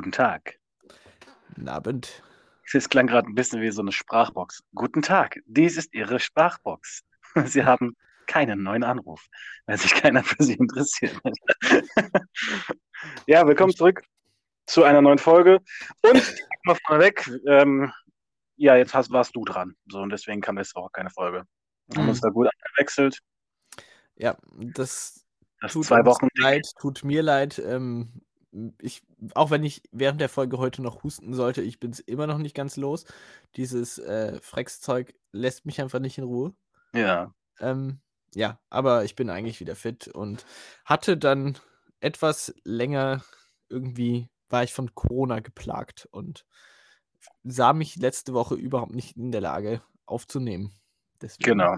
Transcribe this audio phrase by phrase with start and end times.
[0.00, 0.58] Guten Tag.
[1.48, 2.22] Guten Abend.
[2.72, 4.62] Es klang gerade ein bisschen wie so eine Sprachbox.
[4.74, 7.02] Guten Tag, dies ist Ihre Sprachbox.
[7.44, 7.94] Sie haben
[8.26, 9.26] keinen neuen Anruf,
[9.66, 11.20] weil sich keiner für Sie interessiert.
[13.26, 14.00] ja, willkommen zurück
[14.64, 15.58] zu einer neuen Folge.
[16.00, 17.92] Und mal vorneweg, ähm,
[18.56, 19.76] ja, jetzt hast, warst du dran.
[19.86, 21.44] So, und deswegen kam jetzt auch keine Folge.
[21.88, 22.08] Wir haben Mhm.
[22.08, 23.18] uns da gut gewechselt.
[24.14, 25.26] Ja, das
[25.60, 26.28] Das tut zwei Wochen.
[26.36, 27.58] leid, tut mir leid.
[27.58, 28.22] Ähm,
[28.80, 29.02] ich,
[29.34, 32.38] auch wenn ich während der Folge heute noch husten sollte, ich bin es immer noch
[32.38, 33.04] nicht ganz los.
[33.56, 36.54] Dieses äh, Frex-Zeug lässt mich einfach nicht in Ruhe.
[36.94, 37.34] Ja.
[37.60, 38.00] Ähm,
[38.34, 40.44] ja, aber ich bin eigentlich wieder fit und
[40.84, 41.58] hatte dann
[42.00, 43.22] etwas länger
[43.68, 46.46] irgendwie, war ich von Corona geplagt und
[47.44, 50.72] sah mich letzte Woche überhaupt nicht in der Lage aufzunehmen.
[51.20, 51.50] Deswegen.
[51.50, 51.76] Genau.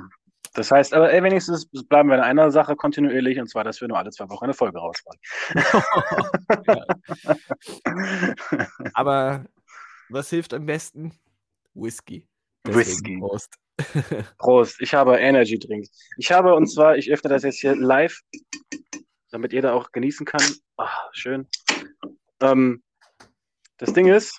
[0.55, 3.89] Das heißt, aber ey, wenigstens bleiben wir in einer Sache kontinuierlich, und zwar, dass wir
[3.89, 5.21] nur alle zwei Wochen eine Folge rausbringen.
[8.95, 9.47] Aber
[10.11, 11.19] was hilft am besten?
[11.75, 12.29] Whisky.
[12.67, 13.19] Deswegen Whisky.
[13.19, 13.55] Prost.
[14.39, 15.87] Prost, ich habe Energy Drink.
[16.19, 18.21] Ich habe, und zwar, ich öffne das jetzt hier live,
[19.31, 20.43] damit jeder auch genießen kann.
[20.77, 21.49] Ah, schön.
[22.41, 22.83] Ähm,
[23.79, 24.39] das Ding ist,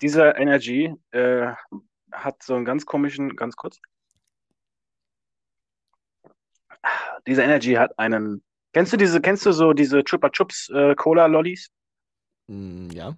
[0.00, 1.52] dieser Energy äh,
[2.12, 3.78] hat so einen ganz komischen, ganz kurz.
[7.26, 8.42] Dieser Energy hat einen.
[8.72, 11.70] Kennst du diese, kennst du so diese Chupa Chups äh, Cola Lollis?
[12.46, 13.16] Mm, ja.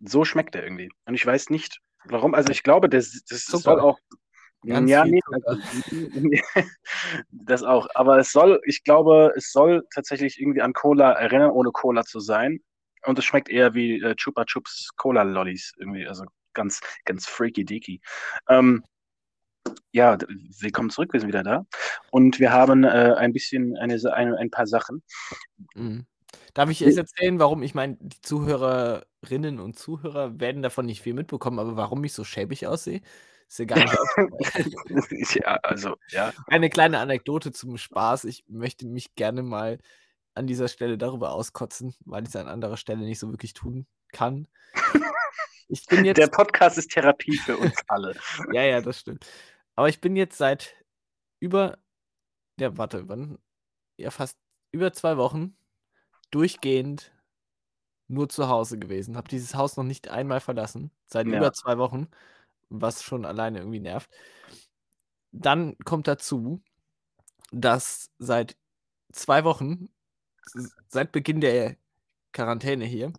[0.00, 0.90] So schmeckt der irgendwie.
[1.06, 2.34] Und ich weiß nicht, warum.
[2.34, 3.98] Also ich glaube, das, das soll auch.
[4.66, 5.60] Ganz ja, nee, also,
[7.30, 7.86] das auch.
[7.94, 12.18] Aber es soll, ich glaube, es soll tatsächlich irgendwie an Cola erinnern, ohne Cola zu
[12.18, 12.60] sein.
[13.04, 16.06] Und es schmeckt eher wie äh, Chupa Chups Cola Lollis irgendwie.
[16.06, 16.24] Also
[16.54, 18.00] ganz, ganz freaky deaky.
[18.48, 18.82] Ähm,
[19.92, 20.18] ja,
[20.60, 21.66] willkommen zurück, wir sind wieder da.
[22.10, 25.02] Und wir haben äh, ein bisschen, eine, eine, ein paar Sachen.
[25.74, 26.06] Mhm.
[26.52, 31.14] Darf ich erst erzählen, warum ich meine, die Zuhörerinnen und Zuhörer werden davon nicht viel
[31.14, 33.00] mitbekommen, aber warum ich so schäbig aussehe?
[33.48, 34.72] Ist ja gar nicht aufgefallen.
[35.34, 36.32] ja, also, ja.
[36.46, 38.24] Eine kleine Anekdote zum Spaß.
[38.24, 39.78] Ich möchte mich gerne mal
[40.34, 43.86] an dieser Stelle darüber auskotzen, weil ich es an anderer Stelle nicht so wirklich tun
[44.12, 44.48] kann.
[45.68, 48.14] Ich bin jetzt Der Podcast ist Therapie für uns alle.
[48.52, 49.26] Ja, ja, das stimmt.
[49.76, 50.74] Aber ich bin jetzt seit
[51.40, 51.78] über,
[52.58, 53.38] ja, warte, wann?
[53.96, 54.38] Ja, fast
[54.72, 55.56] über zwei Wochen
[56.30, 57.12] durchgehend
[58.08, 59.16] nur zu Hause gewesen.
[59.16, 60.90] Habe dieses Haus noch nicht einmal verlassen.
[61.06, 61.38] Seit Ja.
[61.38, 62.08] über zwei Wochen,
[62.68, 64.10] was schon alleine irgendwie nervt.
[65.32, 66.62] Dann kommt dazu,
[67.52, 68.56] dass seit
[69.12, 69.88] zwei Wochen,
[70.88, 71.76] seit Beginn der
[72.32, 73.12] Quarantäne hier,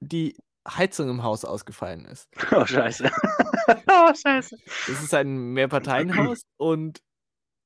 [0.00, 0.36] die
[0.68, 2.28] Heizung im Haus ausgefallen ist.
[2.52, 3.10] Oh, scheiße.
[3.88, 4.56] oh, scheiße.
[4.88, 7.02] Es ist ein Mehrparteienhaus und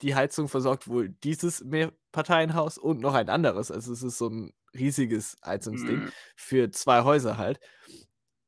[0.03, 3.71] die Heizung versorgt wohl dieses Mehrparteienhaus und noch ein anderes.
[3.71, 6.13] Also es ist so ein riesiges Heizungsding Mhm.
[6.37, 7.61] für zwei Häuser halt.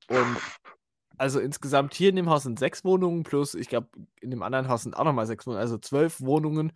[0.08, 0.36] Und
[1.16, 3.88] also insgesamt hier in dem Haus sind sechs Wohnungen plus, ich glaube,
[4.20, 5.62] in dem anderen Haus sind auch nochmal sechs Wohnungen.
[5.62, 6.72] Also zwölf Wohnungen,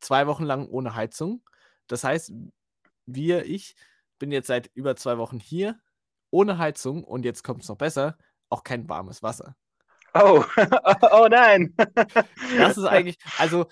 [0.00, 1.42] zwei Wochen lang ohne Heizung.
[1.88, 2.32] Das heißt,
[3.06, 3.74] wir, ich,
[4.20, 5.80] bin jetzt seit über zwei Wochen hier
[6.30, 8.16] ohne Heizung und jetzt kommt es noch besser,
[8.50, 9.56] auch kein warmes Wasser.
[10.14, 10.44] Oh,
[11.12, 11.74] oh nein.
[12.56, 13.66] Das ist eigentlich, also,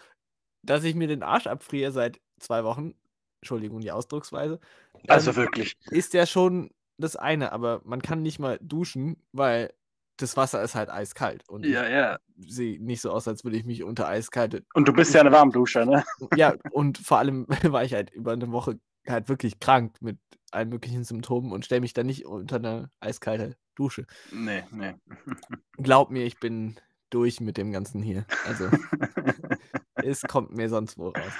[0.62, 2.94] dass ich mir den Arsch abfriere seit zwei Wochen,
[3.42, 4.60] Entschuldigung die Ausdrucksweise,
[5.08, 5.76] Also wirklich.
[5.90, 9.72] ist ja schon das eine, aber man kann nicht mal duschen, weil
[10.16, 12.18] das Wasser ist halt eiskalt und Ja, ja.
[12.38, 15.30] sehe nicht so aus, als würde ich mich unter eiskalte, Und du bist ja eine
[15.32, 16.04] Warmduscher, ne?
[16.34, 20.18] ja, und vor allem war ich halt über eine Woche halt wirklich krank mit
[20.52, 24.06] allen möglichen Symptomen und stelle mich dann nicht unter eine eiskalte Dusche.
[24.32, 24.94] Nee, nee.
[25.76, 26.78] Glaub mir, ich bin
[27.10, 28.26] durch mit dem Ganzen hier.
[28.46, 28.68] Also,
[29.94, 31.32] es kommt mir sonst wo raus.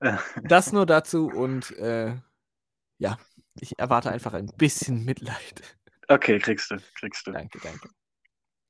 [0.42, 2.14] Das nur dazu und äh,
[2.98, 3.18] ja,
[3.58, 5.78] ich erwarte einfach ein bisschen Mitleid.
[6.08, 7.32] Okay, kriegst du, kriegst du.
[7.32, 7.88] Danke, danke.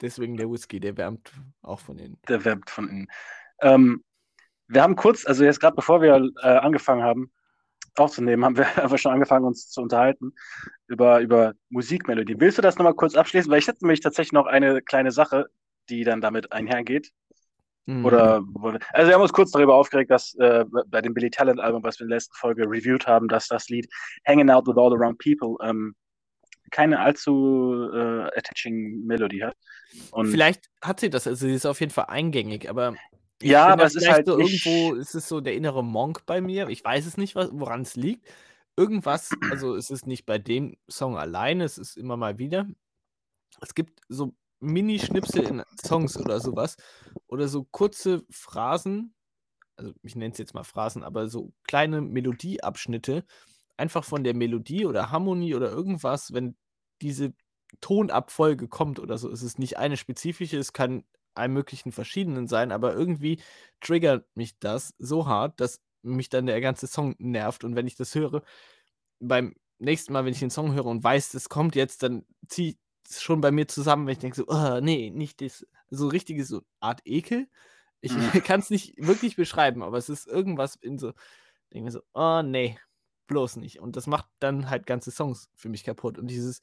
[0.00, 2.20] Deswegen der Whisky, der wärmt auch von innen.
[2.28, 3.08] Der wärmt von innen.
[3.62, 4.04] Ähm,
[4.68, 7.32] wir haben kurz, also jetzt gerade bevor wir äh, angefangen haben
[8.00, 10.35] aufzunehmen, haben wir, wir schon angefangen, uns zu unterhalten
[10.87, 12.37] über, über Musikmelodie.
[12.38, 13.50] Willst du das nochmal kurz abschließen?
[13.50, 15.46] Weil ich hätte nämlich tatsächlich noch eine kleine Sache,
[15.88, 17.11] die dann damit einhergeht.
[17.87, 18.05] Mhm.
[18.05, 18.43] Oder,
[18.93, 21.99] also wir haben uns kurz darüber aufgeregt, dass äh, bei dem Billy Talent Album, was
[21.99, 23.88] wir in der letzten Folge reviewed haben, dass das Lied
[24.26, 25.94] Hanging Out with All the Wrong People ähm,
[26.70, 29.56] keine allzu äh, attaching Melodie hat.
[30.11, 32.94] Und Vielleicht hat sie das, also sie ist auf jeden Fall eingängig, aber
[33.42, 36.69] ja, aber es ist halt so irgendwo, es ist so der innere Monk bei mir.
[36.69, 38.26] Ich weiß es nicht, was, woran es liegt.
[38.76, 42.66] Irgendwas, also es ist nicht bei dem Song alleine, es ist immer mal wieder.
[43.60, 46.76] Es gibt so Mini-Schnipsel in Songs oder sowas
[47.28, 49.14] oder so kurze Phrasen,
[49.76, 53.25] also ich nenne es jetzt mal Phrasen, aber so kleine Melodieabschnitte,
[53.76, 56.56] einfach von der Melodie oder Harmonie oder irgendwas, wenn
[57.02, 57.34] diese
[57.80, 59.30] Tonabfolge kommt oder so.
[59.30, 61.04] Es ist nicht eine spezifische, es kann
[61.34, 63.40] allen möglichen verschiedenen sein, aber irgendwie
[63.81, 67.64] triggert mich das so hart, dass mich dann der ganze Song nervt.
[67.64, 68.42] Und wenn ich das höre,
[69.20, 72.78] beim nächsten Mal, wenn ich den Song höre und weiß, es kommt jetzt, dann zieht
[73.08, 76.44] es schon bei mir zusammen, wenn ich denke so, oh, nee, nicht das, so richtige
[76.44, 77.48] so Art Ekel.
[78.00, 78.30] Ich Mhm.
[78.44, 81.12] kann es nicht wirklich beschreiben, aber es ist irgendwas in so,
[81.72, 82.78] denke mir so, oh nee,
[83.26, 83.80] bloß nicht.
[83.80, 86.19] Und das macht dann halt ganze Songs für mich kaputt.
[86.19, 86.60] Und dieses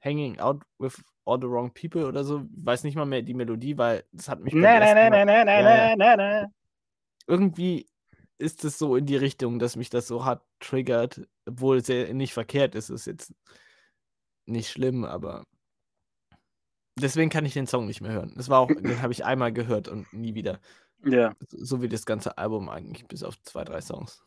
[0.00, 3.34] Hanging Out with All the Wrong People oder so, ich weiß nicht mal mehr die
[3.34, 5.96] Melodie, weil das hat mich Mal, nee, nee, Ja, ja.
[5.96, 6.46] nee, nee, nee.
[7.26, 7.86] irgendwie
[8.38, 12.12] ist es so in die Richtung, dass mich das so hart triggert, obwohl es ja
[12.12, 13.34] nicht verkehrt ist, ist jetzt
[14.44, 15.44] nicht schlimm, aber
[16.98, 18.32] deswegen kann ich den Song nicht mehr hören.
[18.36, 20.60] Das war auch, den habe ich einmal gehört und nie wieder.
[21.04, 24.24] Ja, So so wie das ganze Album eigentlich, bis auf zwei, drei Songs.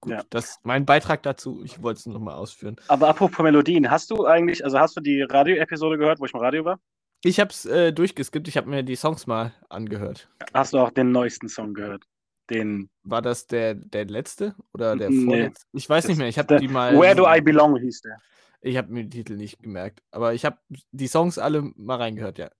[0.00, 0.22] Gut, Ja.
[0.30, 1.62] das mein Beitrag dazu.
[1.64, 2.76] Ich wollte es nochmal ausführen.
[2.88, 6.40] aber apropos Melodien, hast du eigentlich, also hast du die Radio-Episode gehört, wo ich im
[6.40, 6.78] Radio war?
[7.24, 10.28] Ich habe es äh, durchgeskippt, ich habe mir die Songs mal angehört.
[10.54, 12.04] Hast du auch den neuesten Song gehört?
[12.48, 15.24] Den War das der, der letzte oder der Nee.
[15.24, 15.66] vorletzte?
[15.72, 16.98] Ich weiß nicht mehr, ich habe die mal.
[16.98, 18.20] Where Do I Belong hieß der.
[18.60, 20.58] Ich habe mir die Titel nicht gemerkt, aber ich habe
[20.92, 22.50] die Songs alle mal reingehört, ja.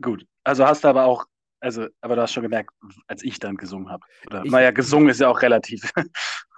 [0.00, 0.26] Gut.
[0.44, 1.26] Also hast du aber auch,
[1.60, 2.70] also, aber du hast schon gemerkt,
[3.06, 4.04] als ich dann gesungen habe.
[4.44, 5.92] Naja, gesungen ist ja auch relativ.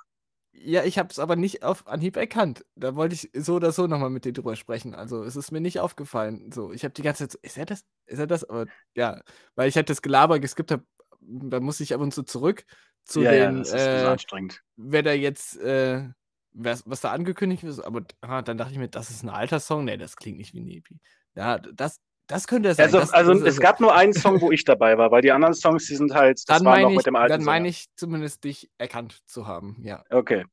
[0.59, 2.65] Ja, ich habe es aber nicht auf Anhieb erkannt.
[2.77, 4.95] Da wollte ich so oder so nochmal mit dir drüber sprechen.
[4.95, 6.51] Also es ist mir nicht aufgefallen.
[6.53, 7.85] So, ich habe die ganze Zeit so, ist er das?
[8.07, 8.45] Ist er das?
[8.45, 9.21] Aber ja,
[9.55, 10.85] weil ich halt das Gelaber geskippt habe,
[11.21, 12.65] da muss ich ab und zu zurück
[13.05, 14.63] zu ja, ja, den, das ist so äh, anstrengend.
[14.77, 16.09] wer da jetzt, äh,
[16.53, 17.81] was, was da angekündigt ist.
[17.81, 19.85] Aber ah, dann dachte ich mir, das ist ein alter Song.
[19.85, 20.89] Nee, das klingt nicht wie EP.
[21.35, 22.87] Ja, das, das könnte es sein.
[22.87, 25.33] Also, das, also das, es gab nur einen Song, wo ich dabei war, weil die
[25.33, 27.45] anderen Songs, die sind halt, das dann war noch meine ich, mit dem alten dann
[27.45, 30.05] meine ich zumindest dich erkannt zu haben, ja.
[30.11, 30.45] Okay.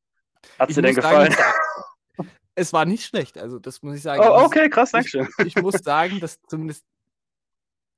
[0.59, 1.55] Hat Ich dir denn muss sagen, gefallen?
[2.55, 4.21] Es war nicht schlecht, also das muss ich sagen.
[4.23, 5.27] Oh, okay, krass, ich, Dankeschön.
[5.43, 6.85] ich muss sagen, dass zumindest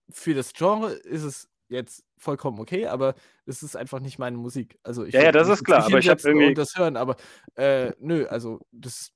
[0.10, 4.80] für das Genre ist es jetzt vollkommen okay, aber es ist einfach nicht meine Musik.
[4.82, 7.18] Also ich Ja, ja, das ist klar, aber ich hab hinsetzen irgendwie- das hören, aber
[7.56, 9.12] äh, nö, also das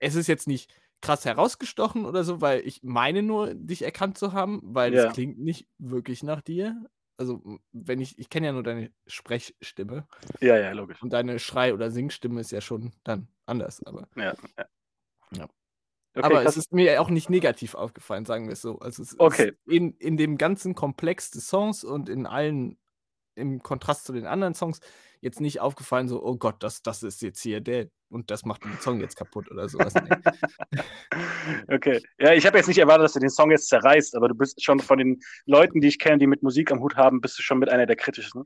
[0.00, 0.72] es ist jetzt nicht
[1.02, 5.08] krass herausgestochen oder so, weil ich meine nur, dich erkannt zu haben, weil Ja.
[5.08, 6.76] es klingt nicht wirklich nach dir.
[7.16, 7.42] Also
[7.72, 10.06] wenn ich, ich kenne ja nur deine Sprechstimme
[10.40, 11.02] Ja, ja, logisch.
[11.02, 14.64] und deine Schrei- oder Singstimme ist ja schon dann anders, aber Ja, ja.
[15.36, 15.48] Ja.
[16.14, 16.52] Okay, aber krass.
[16.52, 18.78] es ist mir auch nicht negativ aufgefallen, sagen wir es so.
[18.80, 19.52] Also es Okay.
[19.52, 22.78] ist in, in dem ganzen Komplex des Songs und in allen,
[23.34, 24.80] im Kontrast zu den anderen Songs,
[25.20, 28.64] jetzt nicht aufgefallen, so, oh Gott, das, das ist jetzt hier der und das macht
[28.64, 29.94] den Song jetzt kaputt oder sowas.
[29.94, 30.80] Nee.
[31.68, 32.00] Okay.
[32.18, 34.62] Ja, ich habe jetzt nicht erwartet, dass du den Song jetzt zerreißt, aber du bist
[34.62, 37.42] schon von den Leuten, die ich kenne, die mit Musik am Hut haben, bist du
[37.42, 38.44] schon mit einer der kritischsten.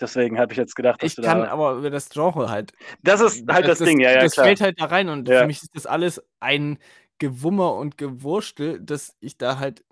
[0.00, 1.48] Deswegen habe ich jetzt gedacht, dass ich du kann da.
[1.48, 2.72] aber über das Genre halt.
[3.02, 4.46] Das ist halt das, Ding, ja, ja, Das klar.
[4.46, 5.40] fällt halt da rein und Ja.
[5.40, 6.78] für mich ist das alles ein
[7.18, 9.84] Gewummer und Gewurstel, dass ich da halt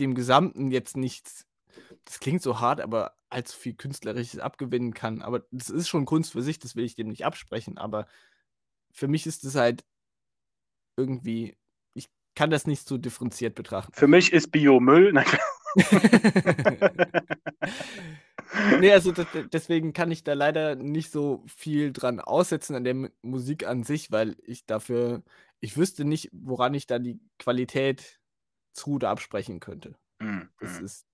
[0.00, 1.46] dem Gesamten jetzt nichts,
[2.06, 5.22] das klingt so hart, aber allzu viel Künstlerisches abgewinnen kann.
[5.22, 8.06] Aber das ist schon Kunst für sich, das will ich dem nicht absprechen, aber
[8.90, 9.84] für mich ist es halt
[10.96, 11.56] irgendwie,
[11.94, 13.92] ich kann das nicht so differenziert betrachten.
[13.92, 15.12] Für mich ist Biomüll.
[15.12, 15.26] Nein.
[18.80, 23.10] nee, also das, deswegen kann ich da leider nicht so viel dran aussetzen an der
[23.20, 25.22] Musik an sich, weil ich dafür,
[25.60, 28.18] ich wüsste nicht, woran ich da die Qualität
[28.72, 29.98] zu oder absprechen könnte.
[30.22, 30.86] Hm, Das hm.
[30.86, 31.06] ist,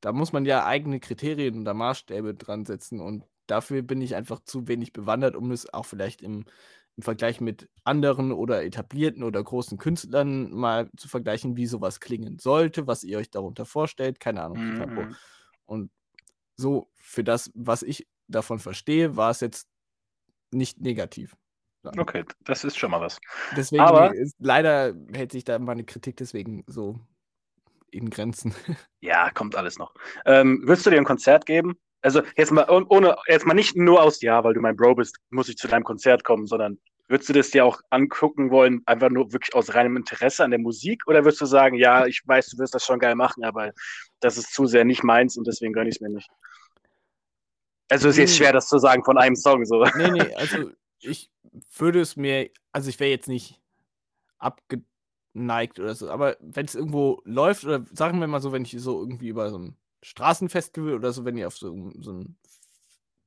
[0.00, 4.40] da muss man ja eigene Kriterien oder Maßstäbe dran setzen und dafür bin ich einfach
[4.44, 6.44] zu wenig bewandert, um es auch vielleicht im,
[6.96, 12.38] im Vergleich mit anderen oder etablierten oder großen Künstlern mal zu vergleichen, wie sowas klingen
[12.38, 14.58] sollte, was ihr euch darunter vorstellt, keine Ahnung.
[14.58, 15.02] Hm, pipapo.
[15.02, 15.16] hm.
[15.66, 15.90] Und
[16.56, 19.68] so für das, was ich davon verstehe, war es jetzt
[20.50, 21.36] nicht negativ.
[21.96, 23.18] Okay, das ist schon mal was.
[23.56, 26.98] Deswegen Aber- ist, leider hält sich da meine Kritik deswegen so
[27.90, 28.54] in Grenzen.
[29.00, 29.94] Ja, kommt alles noch.
[30.26, 31.78] Ähm, würdest du dir ein Konzert geben?
[32.02, 34.96] Also jetzt mal oh- ohne, jetzt mal nicht nur aus, ja, weil du mein Bro
[34.96, 38.82] bist, muss ich zu deinem Konzert kommen, sondern würdest du das dir auch angucken wollen,
[38.86, 41.02] einfach nur wirklich aus reinem Interesse an der Musik?
[41.06, 43.70] Oder würdest du sagen, ja, ich weiß, du wirst das schon geil machen, aber
[44.20, 46.28] das ist zu sehr nicht meins und deswegen gönne ich es mir nicht?
[47.88, 49.84] Also es ist jetzt schwer, das zu sagen von einem Song so.
[49.96, 51.30] nee, nee, also ich
[51.76, 53.60] würde es mir, also ich wäre jetzt nicht
[55.38, 58.72] abgeneigt oder so, aber wenn es irgendwo läuft, oder sagen wir mal so, wenn ich
[58.78, 62.36] so irgendwie über so ein Straßenfestival oder so, wenn ihr auf so, ein- so ein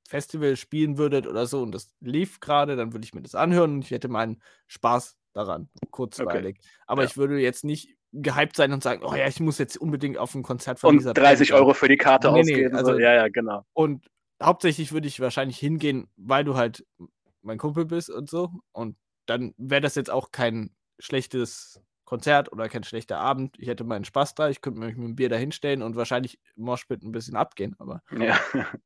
[0.07, 3.75] Festival spielen würdet oder so und das lief gerade, dann würde ich mir das anhören
[3.75, 6.59] und ich hätte meinen Spaß daran, kurzweilig.
[6.85, 7.07] Aber Ja.
[7.07, 10.35] ich würde jetzt nicht gehypt sein und sagen, oh ja, ich muss jetzt unbedingt auf
[10.35, 11.61] ein Konzert von Und dieser 30 Band.
[11.61, 12.75] Euro für die Karte Nee, nee, ausgeben.
[12.75, 12.99] also- so.
[12.99, 13.63] Ja, ja, genau.
[13.71, 14.05] Und
[14.43, 16.85] hauptsächlich würde ich wahrscheinlich hingehen, weil du halt
[17.41, 18.51] mein Kumpel bist und so.
[18.73, 23.57] Und dann wäre das jetzt auch kein schlechtes Konzert oder kein schlechter Abend.
[23.57, 26.41] Ich hätte meinen Spaß da, ich könnte mich mit einem Bier da hinstellen und wahrscheinlich
[26.57, 28.37] Moshpit ein bisschen abgehen, aber Ja.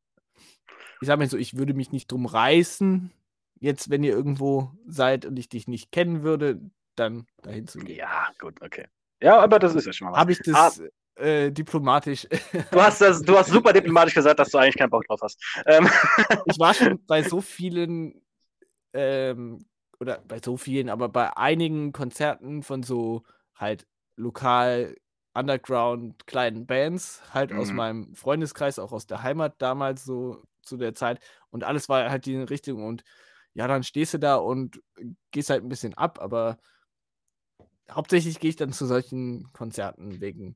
[1.02, 3.12] ich sage mal so, ich würde mich nicht drum reißen,
[3.60, 6.62] jetzt, wenn ihr irgendwo seid und ich dich nicht kennen würde,
[6.96, 7.98] dann dahin zu gehen.
[7.98, 8.86] Ja, gut, okay.
[9.20, 10.20] Ja, aber das ist ja schon mal was.
[10.20, 10.84] Habe ich das
[11.16, 12.28] äh, diplomatisch.
[12.72, 15.44] Du hast, das, du hast super diplomatisch gesagt, dass du eigentlich keinen Bock drauf hast.
[15.66, 15.90] Ähm,
[16.46, 18.22] ich war schon bei so vielen,
[18.94, 19.66] ähm,
[20.06, 23.24] oder bei so vielen, aber bei einigen Konzerten von so
[23.56, 24.96] halt lokal
[25.34, 27.78] Underground kleinen Bands, halt aus Mhm.
[27.78, 31.20] meinem Freundeskreis, auch aus der Heimat damals so zu der Zeit.
[31.50, 32.86] Und alles war halt die Richtung.
[32.86, 33.04] Und
[33.54, 34.82] ja, dann stehst du da und
[35.32, 36.58] gehst halt ein bisschen ab, aber
[37.92, 40.56] hauptsächlich gehe ich dann zu solchen Konzerten wegen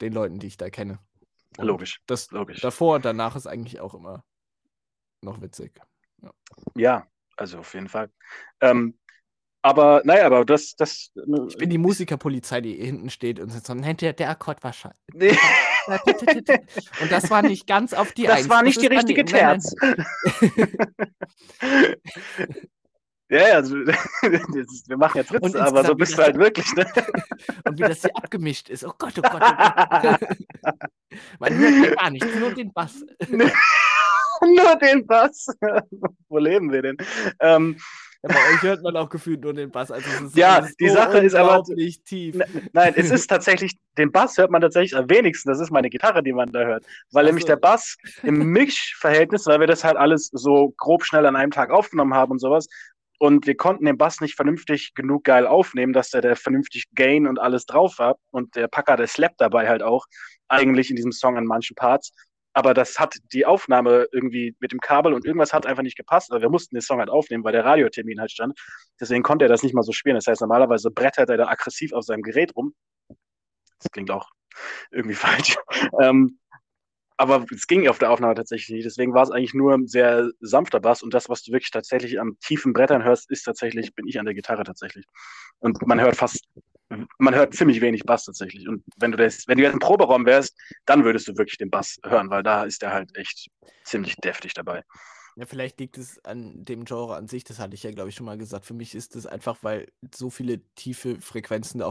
[0.00, 0.98] den Leuten, die ich da kenne.
[1.58, 2.60] Und logisch, Das logisch.
[2.60, 4.24] davor und danach ist eigentlich auch immer
[5.22, 5.80] noch witzig.
[6.74, 7.06] Ja,
[7.42, 8.08] also auf jeden Fall.
[8.60, 8.96] Ähm,
[9.62, 11.10] aber naja, aber das, das.
[11.48, 14.72] Ich bin die Musikerpolizei, die hinten steht und sagt so, nein, der, der Akkord war
[14.72, 14.98] scheiße.
[15.12, 15.36] Nee,
[17.00, 18.48] Und das war nicht ganz auf die das Eins.
[18.48, 19.24] war nicht die ist dann richtige.
[19.24, 19.74] Terz.
[23.28, 26.86] Ja, ja, also, das wir machen jetzt Witze, aber so bist du halt wirklich, ne?
[27.64, 28.84] Und wie das hier abgemischt ist.
[28.84, 30.20] Oh Gott, oh Gott, oh Gott.
[31.38, 33.02] Man hört ja gar nichts, nur den Bass.
[34.56, 35.46] Nur den Bass.
[36.28, 36.96] Wo leben wir denn?
[37.40, 37.76] Ähm,
[38.24, 39.90] Ja, bei euch hört man auch gefühlt nur den Bass.
[39.90, 42.36] Also es ist Ja, die Sache ist aber- unglaublich tief.
[42.36, 45.48] Ne- Nein, es ist tatsächlich, den Bass hört man tatsächlich am wenigsten.
[45.48, 46.84] Das ist meine Gitarre, die man da hört.
[47.10, 47.48] Weil Ach nämlich so.
[47.48, 51.70] der Bass im Mischverhältnis, weil wir das halt alles so grob schnell an einem Tag
[51.70, 52.68] aufgenommen haben und sowas.
[53.18, 57.26] Und wir konnten den Bass nicht vernünftig genug geil aufnehmen, dass der, der vernünftig Gain
[57.26, 58.16] und alles drauf war.
[58.30, 60.06] Und der Packer, der slappt dabei halt auch,
[60.48, 62.12] eigentlich in diesem Song an manchen Parts.
[62.52, 66.30] Aber das hat die Aufnahme irgendwie mit dem Kabel und irgendwas hat einfach nicht gepasst.
[66.30, 68.58] Also wir mussten den Song halt aufnehmen, weil der Radiotermin halt stand.
[69.00, 70.16] Deswegen konnte er das nicht mal so spielen.
[70.16, 72.74] Das heißt, normalerweise brettert er da aggressiv auf seinem Gerät rum.
[73.78, 74.28] Das klingt auch
[74.90, 75.56] irgendwie falsch.
[76.00, 76.38] Ähm,
[77.16, 78.84] aber es ging auf der Aufnahme tatsächlich nicht.
[78.84, 81.02] Deswegen war es eigentlich nur ein sehr sanfter Bass.
[81.02, 84.24] Und das, was du wirklich tatsächlich am tiefen Brettern hörst, ist tatsächlich, bin ich an
[84.24, 85.06] der Gitarre tatsächlich.
[85.58, 86.44] Und man hört fast,
[87.18, 88.68] man hört ziemlich wenig Bass tatsächlich.
[88.68, 91.70] Und wenn du das, wenn du jetzt im Proberaum wärst, dann würdest du wirklich den
[91.70, 93.48] Bass hören, weil da ist der halt echt
[93.84, 94.82] ziemlich deftig dabei.
[95.36, 98.14] Ja, vielleicht liegt es an dem Genre an sich, das hatte ich ja, glaube ich,
[98.14, 98.66] schon mal gesagt.
[98.66, 101.86] Für mich ist es einfach, weil so viele tiefe Frequenzen da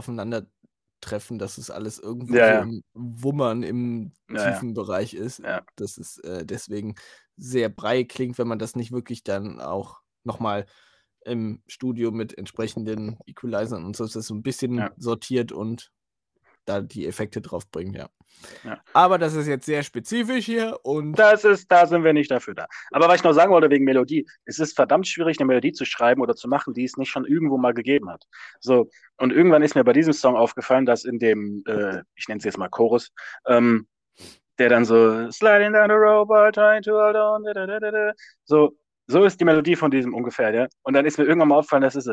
[1.02, 2.62] aufeinandertreffen, dass es alles irgendwo Ja, ja.
[2.62, 5.40] im Wummern im Ja, tiefen Bereich ist.
[5.40, 5.62] Ja.
[5.76, 6.94] Das ist äh, deswegen
[7.36, 10.66] sehr brei klingt, wenn man das nicht wirklich dann auch nochmal
[11.24, 15.90] im Studio mit entsprechenden Equalizern und so das so ein bisschen sortiert und
[16.64, 18.08] da die Effekte drauf bringt, ja.
[18.64, 18.80] Ja.
[18.92, 22.54] Aber das ist jetzt sehr spezifisch hier und Das ist, da sind wir nicht dafür
[22.54, 22.66] da.
[22.90, 25.84] Aber was ich noch sagen wollte wegen Melodie, es ist verdammt schwierig, eine Melodie zu
[25.84, 28.24] schreiben oder zu machen, die es nicht schon irgendwo mal gegeben hat.
[28.60, 28.88] So,
[29.18, 32.44] und irgendwann ist mir bei diesem Song aufgefallen, dass in dem, äh, ich nenne es
[32.44, 33.12] jetzt mal Chorus,
[33.46, 33.86] ähm,
[34.58, 37.78] der dann so sliding down the road while trying to hold on, da, da, da,
[37.78, 38.12] da, da.
[38.44, 38.76] so,
[39.06, 40.66] so ist die Melodie von diesem ungefähr, ja.
[40.82, 42.10] Und dann ist mir irgendwann mal aufgefallen, das ist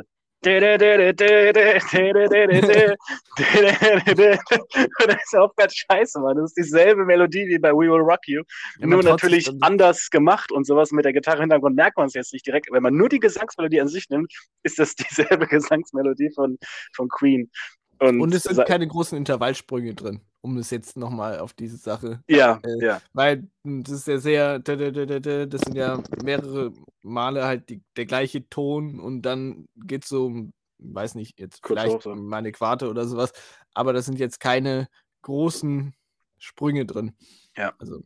[5.08, 6.38] das ist ja auch ganz scheiße, Mann.
[6.38, 8.44] Das ist dieselbe Melodie wie bei We Will Rock You.
[8.80, 12.08] Ja, nur natürlich dann- anders gemacht und sowas mit der Gitarre im Hintergrund merkt man
[12.08, 12.68] es jetzt nicht direkt.
[12.72, 14.32] Wenn man nur die Gesangsmelodie an sich nimmt,
[14.64, 14.96] ist das
[15.40, 16.58] dieselbe Gesangsmelodie von,
[16.96, 17.52] von Queen.
[18.00, 22.24] Und, Und es sind keine großen Intervallsprünge drin, um es jetzt nochmal auf diese Sache.
[22.30, 25.76] ja, äh, ja, Weil das ist ja sehr, da, da, da, da, da, das sind
[25.76, 31.16] ja mehrere Male halt die, der gleiche Ton und dann geht es so, um, weiß
[31.16, 32.16] nicht, jetzt Kurz vielleicht so.
[32.16, 33.34] meine Quarte oder sowas,
[33.74, 34.88] aber das sind jetzt keine
[35.24, 35.94] großen
[36.38, 37.18] Sprünge drin.
[37.58, 37.74] Ja.
[37.80, 38.04] Also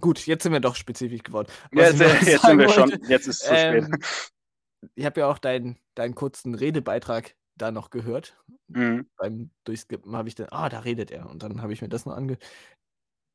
[0.00, 1.46] gut, jetzt sind wir doch spezifisch geworden.
[1.72, 3.84] ja jetzt, jetzt sind wir schon, wollte, jetzt ist es zu spät.
[3.84, 3.98] ähm,
[4.96, 8.36] ich habe ja auch deinen deinen kurzen Redebeitrag da noch gehört
[8.68, 9.08] Mhm.
[9.16, 11.28] beim Durchskippen habe ich dann, ah, da redet er.
[11.30, 12.38] Und dann habe ich mir das noch ange.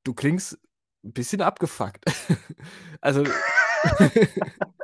[0.05, 0.57] Du klingst
[1.03, 2.05] ein bisschen abgefuckt.
[3.01, 3.23] also.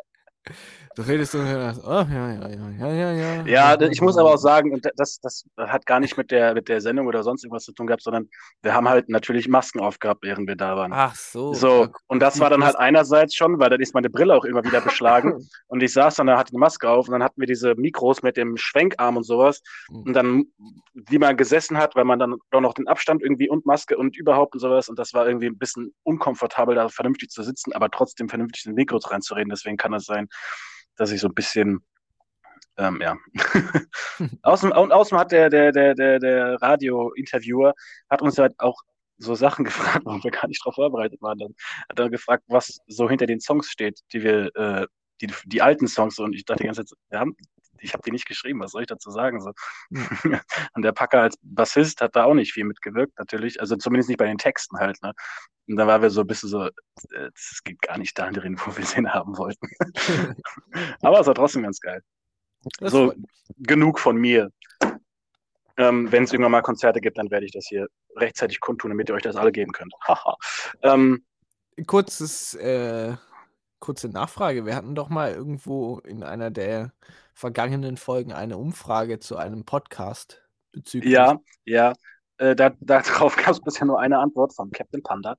[0.96, 3.82] du redest so, ja, oh, ja, ja, ja, ja, ja, ja.
[3.82, 6.82] Ich muss aber auch sagen, und das, das hat gar nicht mit der, mit der
[6.82, 8.30] Sendung oder sonst irgendwas zu tun gehabt, sondern
[8.62, 10.92] wir haben halt natürlich Masken aufgehabt, während wir da waren.
[10.94, 11.54] Ach so.
[11.54, 14.64] So, und das war dann halt einerseits schon, weil dann ist meine Brille auch immer
[14.64, 15.34] wieder beschlagen.
[15.68, 18.22] Und ich saß dann, da hatte die Maske auf und dann hatten wir diese Mikros
[18.24, 19.62] mit dem Schwenkarm und sowas.
[19.90, 20.46] Und dann,
[20.94, 24.16] wie man gesessen hat, weil man dann doch noch den Abstand irgendwie und Maske und
[24.16, 24.88] überhaupt und sowas.
[24.88, 28.72] Und das war irgendwie ein bisschen unkomfortabel, da vernünftig zu sitzen, aber trotzdem vernünftig in
[28.72, 29.50] den Mikros reinzureden.
[29.50, 30.28] Deswegen kann es sein,
[30.96, 31.84] dass ich so ein bisschen,
[32.78, 33.18] ähm, ja.
[34.44, 37.74] außerdem, und außerdem hat der, der, der, der, der Radio-Interviewer
[38.10, 38.82] hat uns halt auch
[39.18, 41.38] so Sachen gefragt, wo wir gar nicht drauf vorbereitet waren.
[41.38, 41.56] Dann
[41.90, 44.88] hat er gefragt, was so hinter den Songs steht, die wir, äh,
[45.22, 46.20] die, die alten Songs.
[46.20, 47.36] Und ich dachte die ganze Zeit, wir haben,
[47.86, 49.40] ich habe die nicht geschrieben, was soll ich dazu sagen?
[49.42, 49.52] So.
[49.90, 50.40] Mhm.
[50.74, 53.62] Und der Packer als Bassist hat da auch nicht viel mitgewirkt, natürlich.
[53.62, 55.14] Also zumindest nicht bei den Texten halt, ne?
[55.68, 56.70] Und da waren wir so ein bisschen so,
[57.34, 59.68] es geht gar nicht dahin, wo wir es haben wollten.
[61.02, 62.02] Aber es war trotzdem ganz geil.
[62.80, 63.14] Das so,
[63.58, 64.52] genug von mir.
[65.78, 69.10] Ähm, Wenn es irgendwann mal Konzerte gibt, dann werde ich das hier rechtzeitig kundtun, damit
[69.10, 69.94] ihr euch das alle geben könnt.
[70.84, 71.26] ähm,
[71.86, 73.16] Kurzes, äh,
[73.80, 74.66] kurze Nachfrage.
[74.66, 76.94] Wir hatten doch mal irgendwo in einer der
[77.34, 80.42] vergangenen Folgen eine Umfrage zu einem Podcast
[80.72, 81.14] bezüglich.
[81.14, 81.94] Ja, ja.
[82.38, 85.38] Äh, da, darauf gab es bisher nur eine Antwort von Captain Panda.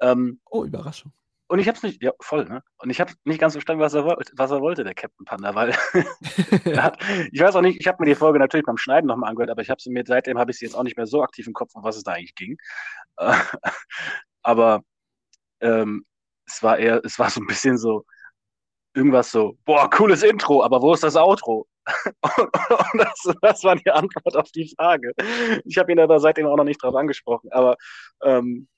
[0.00, 1.12] Ähm, oh, Überraschung.
[1.46, 2.62] Und ich habe es nicht, ja, voll, ne?
[2.78, 5.72] Und ich habe nicht ganz verstanden, was er, was er wollte, der Captain Panda, weil
[6.82, 6.98] hat,
[7.30, 9.60] ich weiß auch nicht, ich habe mir die Folge natürlich beim Schneiden nochmal angehört, aber
[9.60, 11.52] ich habe sie mir, seitdem habe ich sie jetzt auch nicht mehr so aktiv im
[11.52, 12.56] Kopf, um was es da eigentlich ging.
[14.42, 14.82] aber
[15.60, 16.06] ähm,
[16.46, 18.04] es war eher, es war so ein bisschen so,
[18.94, 21.66] irgendwas so, boah, cooles Intro, aber wo ist das Outro?
[22.06, 22.50] und,
[22.94, 25.12] das, das, war die Antwort auf die Frage.
[25.64, 27.76] Ich habe ihn aber seitdem auch noch nicht drauf angesprochen, aber
[28.22, 28.68] ähm,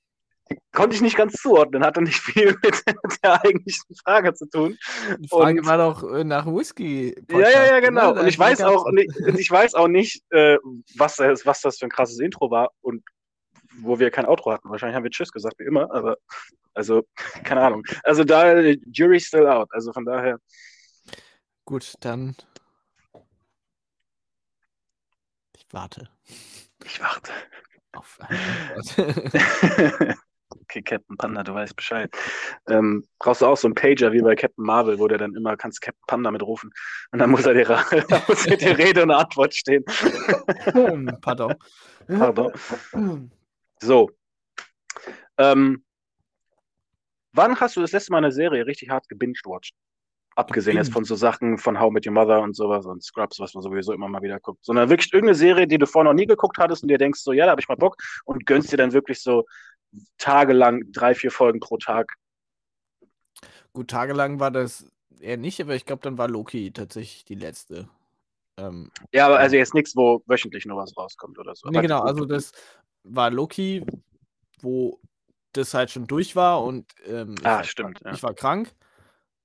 [0.72, 2.82] konnte ich nicht ganz zuordnen, hatte nicht viel mit
[3.22, 4.76] der eigentlichen Frage zu tun.
[5.18, 7.14] Die Frage und, war doch äh, nach Whisky.
[7.30, 8.12] Ja, ja, ja, genau.
[8.12, 10.58] Und ich weiß auch, nicht, ich weiß auch nicht, äh,
[10.96, 13.02] was, das, was das für ein krasses Intro war und
[13.80, 14.70] wo wir kein Outro hatten.
[14.70, 16.16] Wahrscheinlich haben wir Tschüss gesagt, wie immer, aber
[16.74, 17.06] also,
[17.44, 17.82] keine Ahnung.
[18.04, 18.60] Also da,
[18.92, 19.68] Jury still out.
[19.72, 20.38] Also von daher.
[21.64, 22.36] Gut, dann.
[25.56, 26.08] Ich warte.
[26.84, 27.32] Ich warte.
[27.92, 28.18] Auf
[30.62, 32.10] Okay, Captain Panda, du weißt Bescheid.
[32.68, 35.56] Ähm, brauchst du auch so einen Pager wie bei Captain Marvel, wo der dann immer
[35.56, 36.72] kannst Captain Panda mitrufen
[37.12, 37.66] und dann muss er dir,
[38.28, 39.84] muss dir die Rede und Antwort stehen.
[41.20, 41.54] Pardon.
[42.06, 42.52] Pardon.
[43.80, 44.10] So.
[45.38, 45.84] Ähm,
[47.32, 49.74] wann hast du das letzte Mal eine Serie richtig hart gebinged-watched?
[50.34, 53.54] Abgesehen jetzt von so Sachen von How Met Your Mother und sowas und Scrubs, was
[53.54, 54.62] man sowieso immer mal wieder guckt.
[54.64, 57.32] Sondern wirklich irgendeine Serie, die du vorher noch nie geguckt hattest und dir denkst so,
[57.32, 59.46] ja, da habe ich mal Bock und gönnst dir dann wirklich so
[60.18, 62.12] tagelang drei, vier Folgen pro Tag.
[63.72, 64.86] Gut, tagelang war das
[65.20, 67.88] eher nicht, aber ich glaube, dann war Loki tatsächlich die letzte.
[68.58, 71.68] Ähm, ja, aber also jetzt nichts, wo wöchentlich nur was rauskommt oder so.
[71.68, 72.52] Nee, genau, also das
[73.08, 73.84] war Loki,
[74.60, 75.00] wo
[75.52, 78.12] das halt schon durch war und ähm, ah, ich, stimmt, ja.
[78.12, 78.74] ich war krank.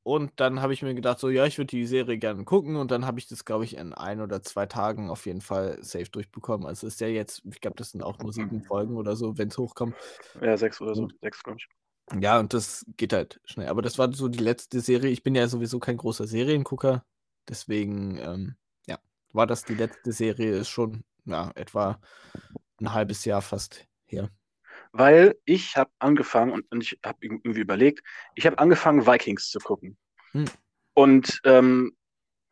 [0.03, 2.75] Und dann habe ich mir gedacht, so, ja, ich würde die Serie gerne gucken.
[2.75, 5.77] Und dann habe ich das, glaube ich, in ein oder zwei Tagen auf jeden Fall
[5.83, 6.65] safe durchbekommen.
[6.65, 9.49] Also ist ja jetzt, ich glaube, das sind auch nur sieben Folgen oder so, wenn
[9.49, 9.95] es hochkommt.
[10.41, 11.67] Ja, sechs oder so, sechs, glaube ich.
[12.19, 13.67] Ja, und das geht halt schnell.
[13.67, 15.11] Aber das war so die letzte Serie.
[15.11, 17.05] Ich bin ja sowieso kein großer Seriengucker.
[17.47, 18.55] Deswegen, ähm,
[18.87, 18.97] ja,
[19.33, 21.99] war das die letzte Serie, ist schon, ja, etwa
[22.81, 24.29] ein halbes Jahr fast her
[24.93, 28.03] weil ich habe angefangen und, und ich habe irgendwie überlegt,
[28.35, 29.97] ich habe angefangen, Vikings zu gucken.
[30.31, 30.45] Hm.
[30.93, 31.95] Und ähm,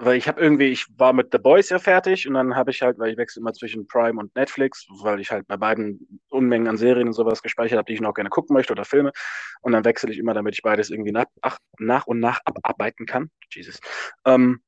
[0.02, 2.82] weil ich habe irgendwie, ich war mit The Boys ja fertig und dann habe ich
[2.82, 6.70] halt, weil ich wechsle immer zwischen Prime und Netflix, weil ich halt bei beiden Unmengen
[6.70, 9.12] an Serien und sowas gespeichert habe, die ich noch gerne gucken möchte oder Filme.
[9.62, 13.06] Und dann wechsle ich immer, damit ich beides irgendwie nach, ach, nach und nach abarbeiten
[13.06, 13.30] kann.
[13.52, 13.82] Jesus.
[14.26, 14.62] Ähm,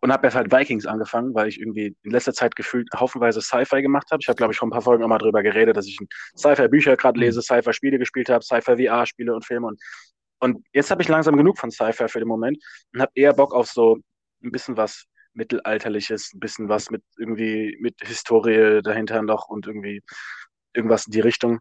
[0.00, 3.82] und habe jetzt halt Vikings angefangen, weil ich irgendwie in letzter Zeit gefühlt haufenweise Sci-Fi
[3.82, 4.20] gemacht habe.
[4.20, 5.98] Ich habe, glaube ich, vor ein paar Folgen auch mal drüber geredet, dass ich
[6.36, 7.42] Sci-Fi-Bücher gerade lese, mhm.
[7.42, 9.68] Sci-Fi-Spiele gespielt habe, Sci-Fi-VR-Spiele und Filme.
[9.68, 9.80] Und,
[10.40, 13.54] und jetzt habe ich langsam genug von Sci-Fi für den Moment und habe eher Bock
[13.54, 13.98] auf so
[14.44, 20.02] ein bisschen was Mittelalterliches, ein bisschen was mit irgendwie mit Historie dahinter noch und irgendwie
[20.72, 21.60] irgendwas in die Richtung.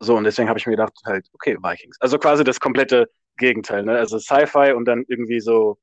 [0.00, 1.96] So, und deswegen habe ich mir gedacht, halt, okay, Vikings.
[2.00, 3.98] Also quasi das komplette Gegenteil, ne?
[3.98, 5.78] Also Sci-Fi und dann irgendwie so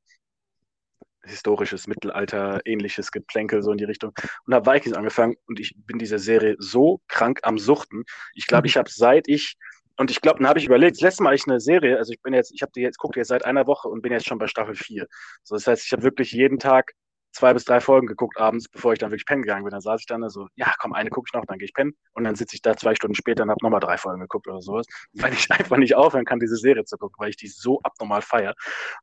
[1.25, 4.13] historisches Mittelalter, ähnliches Geplänkel, so in die Richtung.
[4.45, 8.03] Und habe Vikings angefangen und ich bin dieser Serie so krank am Suchten.
[8.33, 8.69] Ich glaube, mhm.
[8.69, 9.55] ich habe seit ich,
[9.97, 12.21] und ich glaube, dann habe ich überlegt, das letzte Mal ich eine Serie, also ich
[12.21, 14.37] bin jetzt, ich habe die jetzt, gucke jetzt seit einer Woche und bin jetzt schon
[14.37, 15.07] bei Staffel 4.
[15.43, 16.93] So, das heißt, ich habe wirklich jeden Tag
[17.35, 19.71] zwei bis drei Folgen geguckt abends, bevor ich dann wirklich pennen gegangen bin.
[19.71, 21.93] Dann saß ich dann so, ja, komm, eine gucke ich noch, dann gehe ich pennen.
[22.13, 24.61] Und dann sitze ich da zwei Stunden später und habe nochmal drei Folgen geguckt oder
[24.61, 27.79] sowas, weil ich einfach nicht aufhören kann, diese Serie zu gucken, weil ich die so
[27.83, 28.55] abnormal feiere.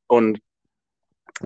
[0.07, 0.41] Und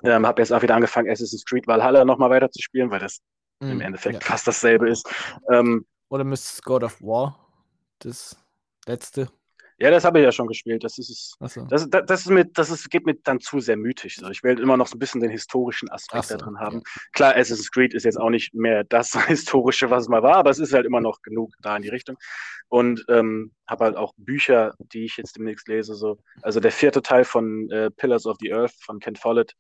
[0.05, 3.21] ähm, habe jetzt auch wieder angefangen, Assassin's Creed Valhalla nochmal weiter zu spielen, weil das
[3.61, 4.29] mm, im Endeffekt ja.
[4.29, 5.09] fast dasselbe ist.
[5.51, 7.39] Ähm, Oder Miss God of War,
[7.99, 8.37] das
[8.87, 9.29] letzte.
[9.79, 10.85] Ja, das habe ich ja schon gespielt.
[10.85, 11.67] Das ist, so.
[11.67, 14.17] das, das, das, ist mit, das ist, geht mir dann zu sehr mythisch.
[14.17, 14.31] So.
[14.31, 16.77] Ich will immer noch so ein bisschen den historischen Aspekt so, da drin haben.
[16.77, 17.03] Ja.
[17.13, 20.51] Klar, Assassin's Creed ist jetzt auch nicht mehr das Historische, was es mal war, aber
[20.51, 22.17] es ist halt immer noch genug da in die Richtung.
[22.69, 25.95] Und ähm, habe halt auch Bücher, die ich jetzt demnächst lese.
[25.95, 26.19] So.
[26.41, 29.53] Also der vierte Teil von äh, Pillars of the Earth von Ken Follett,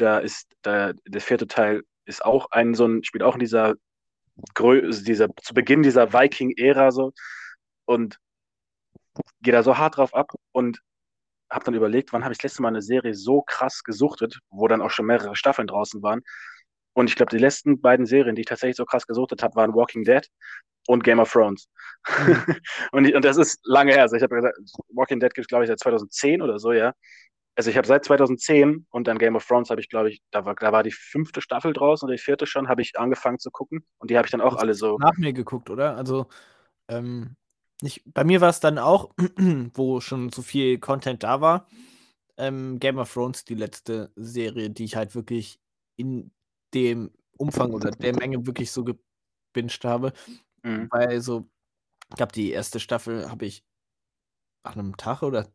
[0.00, 3.74] da ist da, der vierte Teil ist auch ein so ein, spielt auch in dieser
[4.54, 7.12] Größe, dieser, zu Beginn dieser Viking-Ära so.
[7.84, 8.18] Und
[9.42, 10.80] gehe da so hart drauf ab und
[11.50, 14.68] habe dann überlegt, wann habe ich das letzte Mal eine Serie so krass gesuchtet, wo
[14.68, 16.22] dann auch schon mehrere Staffeln draußen waren.
[16.94, 19.74] Und ich glaube, die letzten beiden Serien, die ich tatsächlich so krass gesuchtet habe, waren
[19.74, 20.26] Walking Dead
[20.88, 21.68] und Game of Thrones.
[22.08, 22.44] Mhm.
[22.92, 24.02] und, und das ist lange her.
[24.02, 24.58] Also ich habe gesagt,
[24.90, 26.92] Walking Dead gibt es, glaube ich, seit 2010 oder so, ja.
[27.58, 30.44] Also ich habe seit 2010 und dann Game of Thrones habe ich, glaube ich, da
[30.44, 33.50] war, da war die fünfte Staffel draußen oder die vierte schon, habe ich angefangen zu
[33.50, 33.84] gucken.
[33.98, 34.96] Und die habe ich dann auch alle so.
[34.98, 35.96] Nach mir geguckt, oder?
[35.96, 36.28] Also,
[36.86, 37.34] ähm,
[37.82, 39.12] nicht, bei mir war es dann auch,
[39.74, 41.66] wo schon so viel Content da war,
[42.36, 45.58] ähm, Game of Thrones, die letzte Serie, die ich halt wirklich
[45.96, 46.30] in
[46.74, 50.12] dem Umfang oder der Menge wirklich so gebinged habe.
[50.62, 50.86] Mhm.
[50.92, 51.50] Weil so,
[52.08, 53.64] ich glaube, die erste Staffel habe ich
[54.62, 55.48] nach einem Tag oder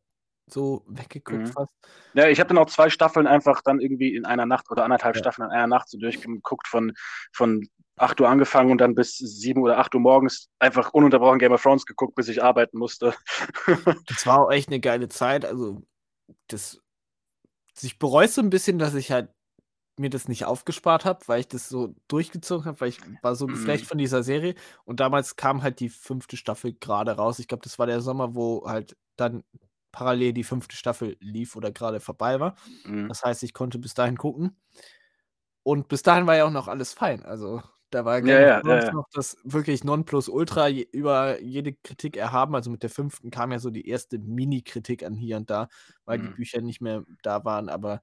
[0.48, 1.48] so weggeguckt mhm.
[1.48, 1.72] fast.
[2.14, 5.16] Ja, ich habe dann auch zwei Staffeln einfach dann irgendwie in einer Nacht oder anderthalb
[5.16, 5.22] ja.
[5.22, 6.94] Staffeln in einer Nacht so durchgeguckt von,
[7.32, 11.54] von 8 Uhr angefangen und dann bis 7 oder 8 Uhr morgens einfach ununterbrochen Game
[11.54, 13.14] of Thrones geguckt, bis ich arbeiten musste.
[14.08, 15.46] das war auch echt eine geile Zeit.
[15.46, 15.84] Also,
[16.48, 16.80] das.
[17.82, 19.30] Ich bereue so ein bisschen, dass ich halt
[19.98, 23.46] mir das nicht aufgespart habe, weil ich das so durchgezogen habe, weil ich war so
[23.46, 23.88] geflecht mhm.
[23.88, 24.56] von dieser Serie.
[24.86, 27.40] Und damals kam halt die fünfte Staffel gerade raus.
[27.40, 29.44] Ich glaube, das war der Sommer, wo halt dann
[29.94, 32.56] parallel die fünfte Staffel lief oder gerade vorbei war.
[32.84, 33.08] Mhm.
[33.08, 34.58] Das heißt, ich konnte bis dahin gucken.
[35.62, 37.24] Und bis dahin war ja auch noch alles fein.
[37.24, 42.56] Also da war ja, ja, ja, noch das wirklich Nonplusultra je, über jede Kritik erhaben.
[42.56, 45.70] Also mit der fünften kam ja so die erste Mini-Kritik an hier und da,
[46.04, 46.24] weil mhm.
[46.24, 47.70] die Bücher nicht mehr da waren.
[47.70, 48.02] Aber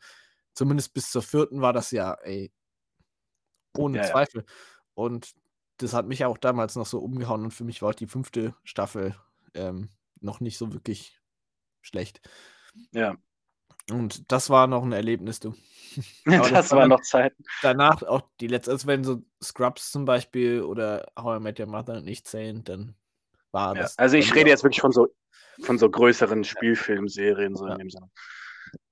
[0.55, 2.53] zumindest bis zur vierten war das ja, ey,
[3.77, 4.45] ohne Zweifel.
[4.95, 5.33] Und
[5.79, 8.55] das hat mich auch damals noch so umgehauen und für mich war auch die fünfte
[8.65, 9.17] Staffel
[9.55, 9.89] ähm,
[10.21, 11.20] noch nicht so wirklich
[11.83, 12.21] schlecht.
[12.93, 13.17] Ja.
[13.91, 15.55] Und das war noch ein Erlebnis, du.
[16.25, 17.35] das, das war noch Zeit.
[17.63, 21.67] Danach auch die letzte, also wenn so Scrubs zum Beispiel oder How I Met Your
[21.67, 22.95] Mother nicht zählen, dann
[23.51, 23.99] war ja, das.
[23.99, 25.09] Also ich rede jetzt wirklich von so,
[25.63, 27.73] von so größeren Spielfilmserien, so ja.
[27.73, 28.11] in dem Sinne.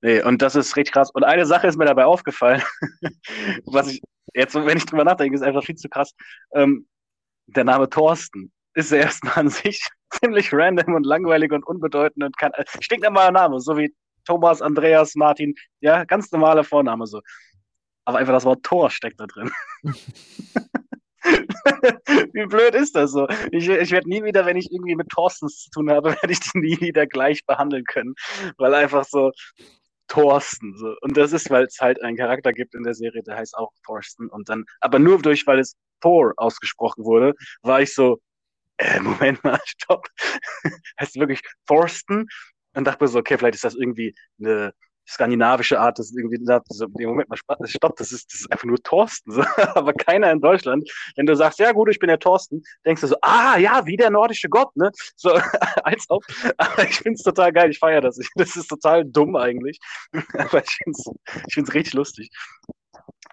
[0.01, 1.11] Nee, und das ist richtig krass.
[1.11, 2.63] Und eine Sache ist mir dabei aufgefallen,
[3.65, 4.03] was ich
[4.35, 6.15] jetzt, wenn ich drüber nachdenke, ist einfach viel zu krass.
[6.53, 6.89] Ähm,
[7.47, 9.87] der Name Thorsten ist ja erstmal an sich
[10.21, 13.95] ziemlich random und langweilig und unbedeutend und kann, stinkt normaler Name, so wie
[14.25, 17.21] Thomas, Andreas, Martin, ja, ganz normaler Vorname so.
[18.05, 19.51] Aber einfach das Wort Tor steckt da drin.
[22.33, 23.27] Wie blöd ist das so?
[23.53, 26.41] Ich, ich werde nie wieder, wenn ich irgendwie mit Thorstens zu tun habe, werde ich
[26.41, 28.15] die nie wieder gleich behandeln können.
[28.57, 29.33] Weil einfach so
[30.09, 30.77] Thorsten.
[30.77, 30.95] So.
[31.03, 33.73] Und das ist, weil es halt einen Charakter gibt in der Serie, der heißt auch
[33.85, 34.29] Thorsten.
[34.29, 38.19] Und dann, aber nur durch, weil es Thor ausgesprochen wurde, war ich so,
[38.79, 40.07] äh, Moment mal, stopp.
[41.01, 42.27] heißt wirklich Thorsten?
[42.75, 44.73] Und dachte mir so, okay, vielleicht ist das irgendwie eine
[45.09, 46.39] skandinavische Art, das ist irgendwie,
[46.69, 49.33] so, Moment mal, stopp, das ist, das ist einfach nur Thorsten.
[49.33, 49.43] So.
[49.75, 53.07] Aber keiner in Deutschland, wenn du sagst, ja gut, ich bin der Thorsten, denkst du
[53.09, 54.91] so, ah ja, wie der nordische Gott, ne?
[55.17, 55.31] So,
[55.83, 56.23] als ob.
[56.59, 58.19] Aber ich find's total geil, ich feiere das.
[58.35, 59.79] Das ist total dumm eigentlich.
[60.35, 61.05] Aber ich find's,
[61.47, 62.31] ich find's richtig lustig.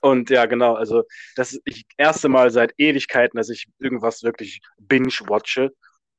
[0.05, 1.01] Und ja, genau, also
[1.35, 5.71] das ist das erste Mal seit Ewigkeiten, dass ich irgendwas wirklich binge-watche.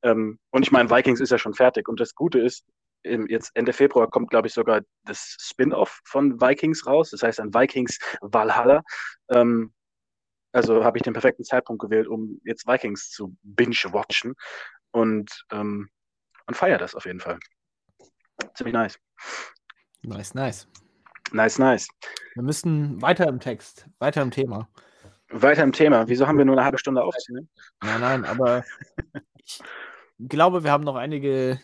[0.03, 1.89] Ähm, und ich meine, Vikings ist ja schon fertig.
[1.89, 2.65] Und das Gute ist,
[3.05, 7.11] jetzt Ende Februar kommt, glaube ich, sogar das Spin-off von Vikings raus.
[7.11, 8.83] Das heißt, ein Vikings Valhalla.
[9.31, 9.73] Ähm,
[10.51, 14.35] also habe ich den perfekten Zeitpunkt gewählt, um jetzt Vikings zu binge-watchen.
[14.91, 15.91] Und, ähm,
[16.49, 17.39] und feiere das auf jeden Fall.
[18.55, 18.99] Ziemlich nice.
[20.03, 20.67] Nice, nice.
[21.33, 21.89] Nice, nice.
[22.35, 24.69] Wir müssen weiter im Text, weiter im Thema.
[25.29, 26.09] Weiter im Thema.
[26.09, 27.49] Wieso haben wir nur eine halbe Stunde aufzunehmen?
[27.83, 28.65] Nein, nein, aber
[29.45, 29.61] ich
[30.19, 31.61] glaube, wir haben noch einige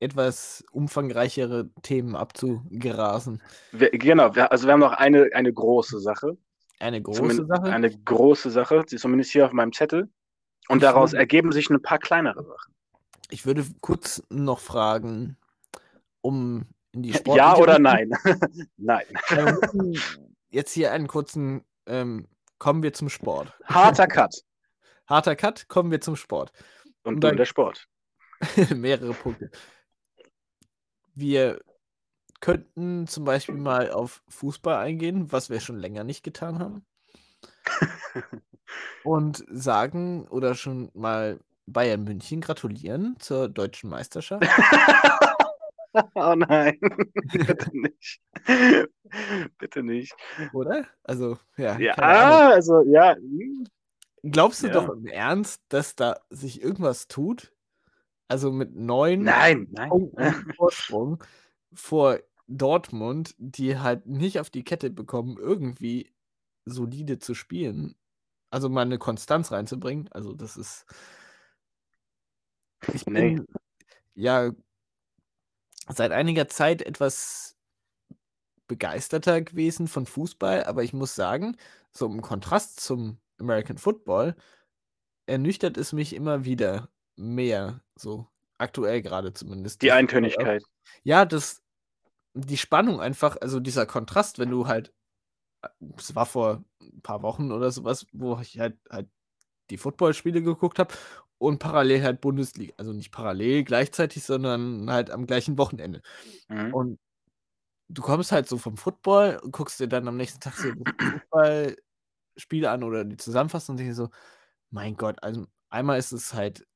[0.00, 3.42] etwas umfangreichere Themen abzugerasen.
[3.72, 6.36] Wir, genau, wir, also wir haben noch eine, eine große Sache.
[6.78, 7.72] Eine große Zumindest Sache?
[7.72, 10.08] Eine große Sache, zumindest hier auf meinem Zettel.
[10.68, 12.74] Und ich daraus würde, ergeben sich ein paar kleinere Sachen.
[13.30, 15.36] Ich würde kurz noch fragen,
[16.20, 17.36] um in die Sport.
[17.36, 18.10] Ja oder nein?
[18.76, 19.04] nein.
[20.50, 22.26] Jetzt hier einen kurzen, ähm,
[22.58, 23.52] kommen wir zum Sport.
[23.64, 24.34] Harter Cut.
[25.06, 26.52] Harter Cut, kommen wir zum Sport.
[27.02, 27.88] Und, Und dann der Sport.
[28.74, 29.50] mehrere Punkte.
[31.14, 31.60] Wir
[32.40, 36.86] könnten zum Beispiel mal auf Fußball eingehen, was wir schon länger nicht getan haben.
[39.04, 44.46] und sagen oder schon mal Bayern München gratulieren zur deutschen Meisterschaft.
[46.14, 46.78] oh nein,
[47.32, 48.20] bitte nicht.
[49.58, 50.14] bitte nicht.
[50.52, 50.86] Oder?
[51.04, 51.78] Also, ja.
[51.78, 53.14] Ja, also, ja.
[53.16, 53.66] Hm.
[54.22, 54.72] Glaubst du ja.
[54.72, 57.52] doch im Ernst, dass da sich irgendwas tut?
[58.26, 60.12] Also mit neun nein, nein.
[60.56, 61.22] Vorsprung
[61.72, 66.12] vor Dortmund, die halt nicht auf die Kette bekommen, irgendwie
[66.64, 67.94] solide zu spielen.
[68.50, 70.08] Also mal eine Konstanz reinzubringen.
[70.12, 70.86] Also das ist.
[72.92, 73.40] Ich bin nee.
[74.14, 74.50] ja
[75.94, 77.56] seit einiger Zeit etwas
[78.66, 81.56] begeisterter gewesen von Fußball, aber ich muss sagen,
[81.90, 84.36] so im Kontrast zum American Football
[85.26, 88.26] ernüchtert es mich immer wieder mehr, so
[88.58, 89.82] aktuell gerade zumindest.
[89.82, 90.62] Die Eintönigkeit.
[91.02, 91.62] Ja, das,
[92.34, 94.92] die Spannung einfach, also dieser Kontrast, wenn du halt,
[95.96, 99.08] es war vor ein paar Wochen oder sowas, wo ich halt, halt
[99.70, 100.94] die Footballspiele geguckt habe
[101.38, 106.02] und parallel halt Bundesliga, also nicht parallel gleichzeitig, sondern halt am gleichen Wochenende.
[106.48, 106.74] Mhm.
[106.74, 106.98] Und
[107.88, 110.68] du kommst halt so vom Football und guckst dir dann am nächsten Tag so
[111.32, 114.10] Fußballspiele an oder die Zusammenfassung und denkst so,
[114.70, 116.66] mein Gott, also einmal ist es halt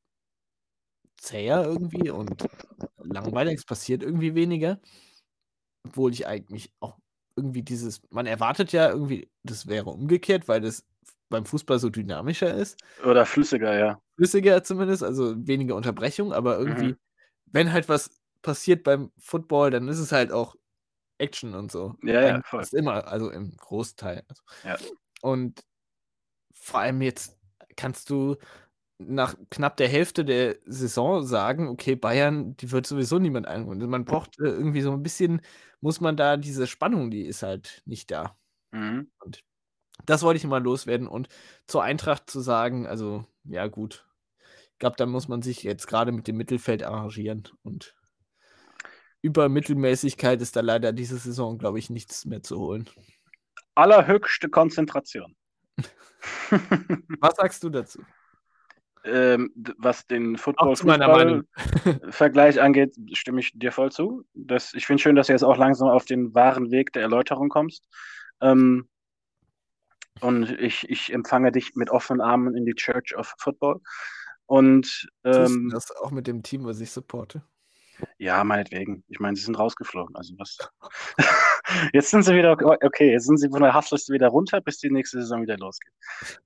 [1.17, 2.45] zäher irgendwie und
[2.99, 4.81] langweilig, es passiert irgendwie weniger.
[5.85, 6.99] Obwohl ich eigentlich auch
[7.37, 10.85] irgendwie dieses, man erwartet ja irgendwie, das wäre umgekehrt, weil das
[11.33, 12.81] beim Fußball so dynamischer ist.
[13.05, 14.01] Oder flüssiger, ja.
[14.17, 16.99] Flüssiger zumindest, also weniger Unterbrechung, aber irgendwie, mhm.
[17.47, 20.55] wenn halt was passiert beim Football, dann ist es halt auch
[21.19, 21.95] Action und so.
[22.03, 22.63] Ja, ja, voll.
[22.63, 24.23] Ist immer, also im Großteil.
[24.29, 24.43] Also.
[24.65, 24.77] Ja.
[25.23, 25.65] Und
[26.53, 27.39] vor allem jetzt
[27.77, 28.37] kannst du
[28.99, 33.89] nach knapp der Hälfte der Saison sagen, okay, Bayern, die wird sowieso niemand einholen.
[33.89, 35.41] Man braucht äh, irgendwie so ein bisschen,
[35.81, 38.37] muss man da diese Spannung, die ist halt nicht da.
[38.71, 39.11] Mhm.
[39.21, 39.43] Und
[40.07, 41.07] das wollte ich mal loswerden.
[41.07, 41.29] Und
[41.67, 44.07] zur Eintracht zu sagen, also ja gut,
[44.73, 47.49] ich glaube, da muss man sich jetzt gerade mit dem Mittelfeld arrangieren.
[47.63, 47.95] Und
[49.21, 52.89] über Mittelmäßigkeit ist da leider diese Saison, glaube ich, nichts mehr zu holen.
[53.75, 55.37] Allerhöchste Konzentration.
[57.21, 58.03] Was sagst du dazu?
[59.05, 64.25] Ähm, was den Football-Vergleich angeht, stimme ich dir voll zu.
[64.33, 67.49] Das, ich finde schön, dass du jetzt auch langsam auf den wahren Weg der Erläuterung
[67.49, 67.89] kommst.
[68.41, 68.87] Ähm,
[70.21, 73.81] und ich, ich empfange dich mit offenen Armen in die Church of Football.
[74.47, 77.43] Und ähm, das auch mit dem Team, was ich supporte.
[78.19, 79.05] Ja, meinetwegen.
[79.09, 80.17] Ich meine, sie sind rausgeflogen.
[80.17, 80.59] Also was?
[81.93, 83.13] jetzt sind sie wieder okay.
[83.13, 85.93] Jetzt sind sie von der Hassliste wieder runter, bis die nächste Saison wieder losgeht.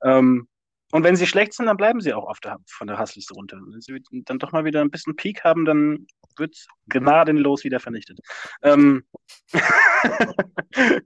[0.02, 0.48] Ähm,
[0.92, 3.58] und wenn sie schlecht sind, dann bleiben sie auch auf der, von der Hassliste runter.
[3.60, 7.80] Wenn sie dann doch mal wieder ein bisschen Peak haben, dann wird es gnadenlos wieder
[7.80, 8.20] vernichtet.
[8.62, 9.04] Ähm,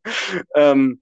[0.55, 1.01] ähm,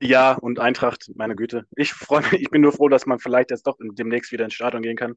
[0.00, 1.66] ja, und Eintracht, meine Güte.
[1.76, 4.54] Ich freue mich, ich bin nur froh, dass man vielleicht jetzt doch demnächst wieder ins
[4.54, 5.14] Stadion gehen kann.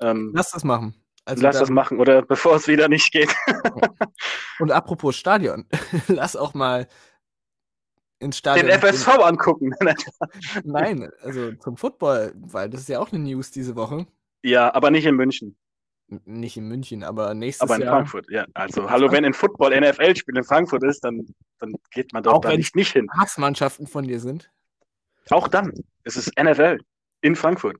[0.00, 0.94] Ähm, Lass das machen.
[1.26, 3.34] Also lass das machen, oder bevor es wieder nicht geht.
[4.58, 5.66] und apropos Stadion,
[6.08, 6.86] lass auch mal
[8.18, 8.66] ins Stadion.
[8.66, 9.22] Den FSV gehen.
[9.22, 9.74] angucken.
[10.64, 14.06] Nein, also zum Football, weil das ist ja auch eine News diese Woche.
[14.42, 15.56] Ja, aber nicht in München.
[16.06, 17.76] Nicht in München, aber nächstes Jahr.
[17.76, 17.96] Aber in Jahr.
[17.96, 18.46] Frankfurt, ja.
[18.54, 21.26] Also, hallo, wenn in Football NFL-Spiel in Frankfurt ist, dann,
[21.58, 23.08] dann geht man dort da nicht, nicht hin.
[23.18, 24.50] Hassmannschaften von dir sind.
[25.30, 25.72] Auch dann.
[26.04, 26.78] Es ist NFL
[27.22, 27.78] in Frankfurt.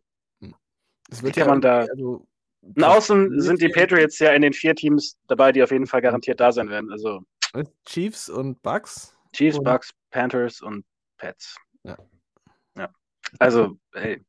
[1.09, 1.81] Das wird ja man da.
[1.81, 2.27] Also,
[2.63, 6.01] und außen sind die Patriots ja in den vier Teams dabei, die auf jeden Fall
[6.01, 6.91] garantiert da sein werden.
[6.91, 7.23] Also
[7.85, 9.15] Chiefs und Bucks.
[9.33, 10.85] Chiefs, Bucks, Panthers und
[11.19, 11.57] Pets.
[11.83, 11.99] Ja.
[12.77, 12.89] ja.
[13.39, 14.23] Also, hey,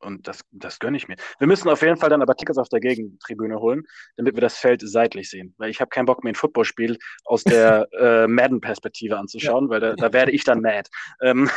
[0.00, 1.16] und das, das gönne ich mir.
[1.38, 3.84] Wir müssen auf jeden Fall dann aber Tickets auf der Gegentribüne holen,
[4.16, 5.54] damit wir das Feld seitlich sehen.
[5.58, 9.70] Weil ich habe keinen Bock mehr ein Footballspiel aus der äh, Madden-Perspektive anzuschauen, ja.
[9.70, 10.88] weil da, da, werde ich dann mad.
[11.22, 11.50] Ähm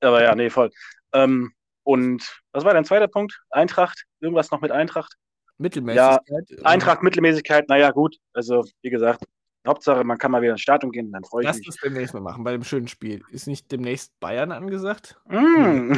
[0.00, 0.70] aber ja, nee, voll.
[1.12, 3.40] Ähm, und was war dein zweiter Punkt?
[3.50, 4.04] Eintracht?
[4.20, 5.14] Irgendwas noch mit Eintracht?
[5.58, 6.50] Mittelmäßigkeit.
[6.50, 8.16] Ja, Eintracht, Mittelmäßigkeit, naja, gut.
[8.32, 9.24] Also, wie gesagt,
[9.66, 11.66] Hauptsache, man kann mal wieder ins Stadion gehen, dann freue ich Lass mich.
[11.66, 13.22] Lass das demnächst mal machen, bei dem schönen Spiel.
[13.30, 15.18] Ist nicht demnächst Bayern angesagt?
[15.26, 15.94] Mm.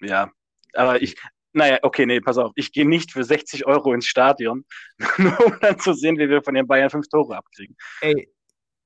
[0.00, 0.30] ja,
[0.72, 1.16] aber ich,
[1.52, 2.52] naja, okay, nee, pass auf.
[2.56, 4.64] Ich gehe nicht für 60 Euro ins Stadion,
[5.18, 7.76] nur um dann zu sehen, wie wir von den Bayern fünf Tore abkriegen.
[8.00, 8.28] Ey,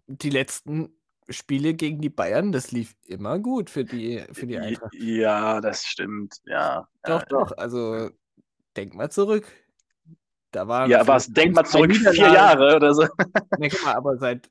[0.06, 0.94] die letzten
[1.30, 4.94] Spiele gegen die Bayern, das lief immer gut für die, für die Eintracht.
[4.94, 6.88] Ja, das stimmt, ja.
[7.02, 7.26] Doch, ja.
[7.26, 8.10] doch, also
[8.76, 9.46] denk mal zurück.
[10.50, 13.02] Da war ja, was, denk mal zurück, vier Jahre oder so.
[13.58, 14.50] Ne, guck mal, aber seit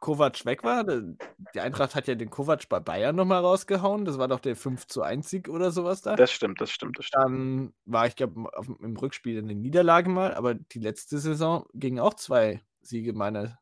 [0.00, 4.04] Kovac weg war, die Eintracht hat ja den Kovac bei Bayern nochmal rausgehauen.
[4.04, 6.16] Das war doch der 5 zu 1 Sieg oder sowas da.
[6.16, 7.24] Das stimmt, das stimmt, das stimmt.
[7.24, 12.14] Dann war ich, glaube im Rückspiel eine Niederlage mal, aber die letzte Saison gingen auch
[12.14, 13.58] zwei Siege, meine,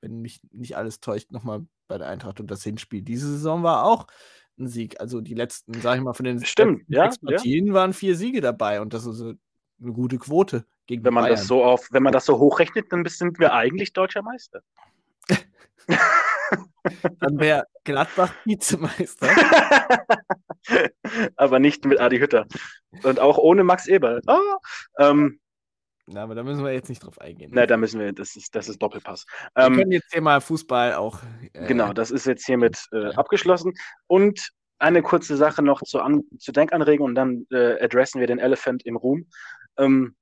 [0.00, 2.40] wenn mich nicht alles täuscht, nochmal bei der Eintracht.
[2.40, 4.06] Und das Hinspiel diese Saison war auch
[4.58, 5.00] ein Sieg.
[5.00, 7.74] Also die letzten, sag ich mal, von den stimmt, ja, Partien ja.
[7.74, 11.36] waren vier Siege dabei und das ist eine gute Quote gegen wenn man Bayern.
[11.36, 14.60] das so auf, wenn man das so hochrechnet, dann sind wir eigentlich deutscher Meister.
[17.20, 19.28] dann wäre Gladbach Vizemeister.
[21.36, 22.46] aber nicht mit Adi Hütter.
[23.02, 24.20] Und auch ohne Max Eber.
[24.26, 24.56] Oh,
[24.98, 25.40] ähm,
[26.06, 27.50] na, aber da müssen wir jetzt nicht drauf eingehen.
[27.54, 29.24] Nein, da müssen wir, das ist, das ist Doppelpass.
[29.54, 31.20] Wir ähm, können jetzt hier mal Fußball auch.
[31.54, 33.72] Äh, genau, das ist jetzt hiermit äh, abgeschlossen.
[34.06, 38.38] Und eine kurze Sache noch zur, An zur Denkanregung und dann äh, adressen wir den
[38.38, 39.28] Elephant im Ruhm.
[39.78, 40.14] Ähm,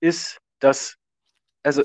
[0.00, 0.96] ist, dass,
[1.62, 1.82] also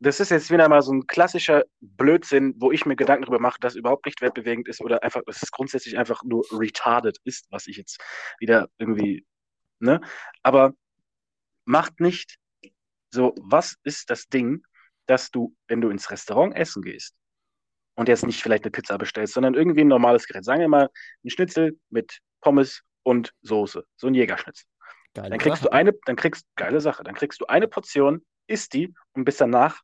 [0.00, 3.60] das ist jetzt wieder mal so ein klassischer Blödsinn, wo ich mir Gedanken darüber mache,
[3.60, 7.66] dass überhaupt nicht weltbewegend ist oder einfach, dass es grundsätzlich einfach nur retarded ist, was
[7.66, 8.00] ich jetzt
[8.38, 9.26] wieder irgendwie,
[9.78, 10.00] ne?
[10.42, 10.72] Aber
[11.66, 12.36] macht nicht
[13.10, 14.62] so, was ist das Ding,
[15.06, 17.14] dass du, wenn du ins Restaurant essen gehst
[17.94, 20.88] und jetzt nicht vielleicht eine Pizza bestellst, sondern irgendwie ein normales Gerät, sagen wir mal
[21.24, 24.66] ein Schnitzel mit Pommes und Soße, so ein Jägerschnitzel.
[25.14, 25.70] Geile dann kriegst Sache.
[25.70, 29.40] du eine, dann kriegst geile Sache, dann kriegst du eine Portion, isst die und bist
[29.40, 29.80] danach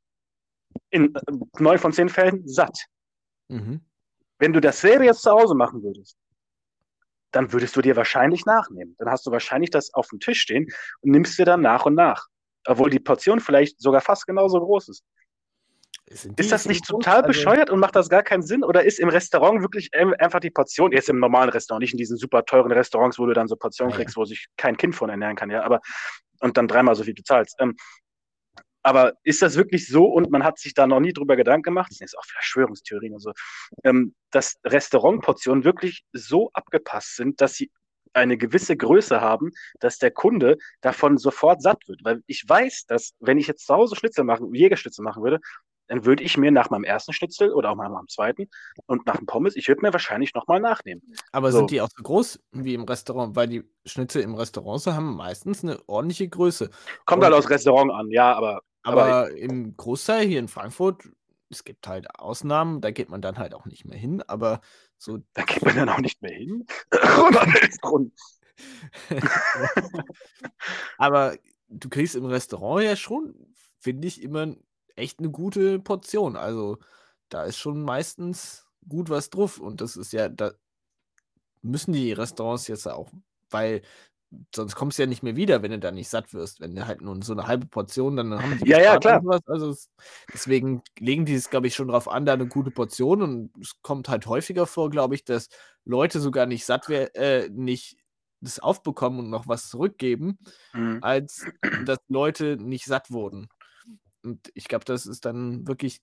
[0.91, 1.21] in äh,
[1.59, 2.87] neun von zehn Fällen satt.
[3.49, 3.81] Mhm.
[4.39, 6.17] Wenn du dasselbe jetzt zu Hause machen würdest,
[7.33, 8.95] dann würdest du dir wahrscheinlich nachnehmen.
[8.99, 10.69] Dann hast du wahrscheinlich das auf dem Tisch stehen
[11.01, 12.27] und nimmst dir dann nach und nach.
[12.67, 15.05] Obwohl die Portion vielleicht sogar fast genauso groß ist.
[16.09, 18.63] Ist das nicht total also, bescheuert und macht das gar keinen Sinn?
[18.63, 22.17] Oder ist im Restaurant wirklich einfach die Portion, jetzt im normalen Restaurant, nicht in diesen
[22.17, 23.97] super teuren Restaurants, wo du dann so Portionen ja.
[23.97, 25.81] kriegst, wo sich kein Kind von ernähren kann, ja, aber
[26.41, 27.57] und dann dreimal so viel bezahlst.
[27.59, 27.77] Ähm,
[28.85, 31.91] aber ist das wirklich so und man hat sich da noch nie drüber Gedanken gemacht,
[31.91, 33.33] das sind jetzt auch Verschwörungstheorien und so,
[33.83, 37.73] ähm, dass Restaurantportionen wirklich so abgepasst sind, dass sie
[38.13, 42.01] eine gewisse Größe haben, dass der Kunde davon sofort satt wird.
[42.05, 45.41] Weil ich weiß, dass wenn ich jetzt zu Hause Schnitzel machen, Jägerschnitzel machen würde,
[45.89, 48.49] dann würde ich mir nach meinem ersten Schnitzel oder auch mal nach dem zweiten
[48.87, 51.03] und nach dem Pommes, ich würde mir wahrscheinlich nochmal nachnehmen.
[51.33, 51.59] Aber so.
[51.59, 53.37] sind die auch so groß wie im Restaurant?
[53.37, 56.71] Weil die Schnitzel im Restaurant so haben meistens eine ordentliche Größe.
[57.05, 61.09] Kommt und, halt aus Restaurant an, ja, aber aber, aber im Großteil hier in Frankfurt,
[61.51, 64.61] es gibt halt Ausnahmen, da geht man dann halt auch nicht mehr hin, aber
[64.97, 65.19] so.
[65.35, 66.67] Da geht man dann auch nicht mehr hin?
[70.99, 71.37] aber
[71.69, 73.35] du kriegst im Restaurant ja schon,
[73.81, 74.55] finde ich, immer
[74.97, 76.37] echt eine gute Portion.
[76.37, 76.79] Also
[77.29, 79.59] da ist schon meistens gut was drauf.
[79.59, 80.53] Und das ist ja, da
[81.63, 83.11] müssen die Restaurants jetzt auch,
[83.51, 83.83] weil
[84.55, 86.61] sonst kommst du ja nicht mehr wieder, wenn du da nicht satt wirst.
[86.61, 88.69] Wenn du halt nur so eine halbe Portion, dann haben die.
[88.71, 89.23] Ja, ja, klar.
[89.47, 89.91] Also es,
[90.33, 93.23] deswegen legen die es, glaube ich, schon darauf an, da eine gute Portion.
[93.23, 95.49] Und es kommt halt häufiger vor, glaube ich, dass
[95.85, 97.97] Leute sogar nicht satt werden, äh, nicht
[98.41, 100.39] das aufbekommen und noch was zurückgeben,
[100.73, 100.99] mhm.
[101.03, 101.47] als
[101.85, 103.49] dass Leute nicht satt wurden.
[104.27, 106.03] Und ich glaube, das ist dann wirklich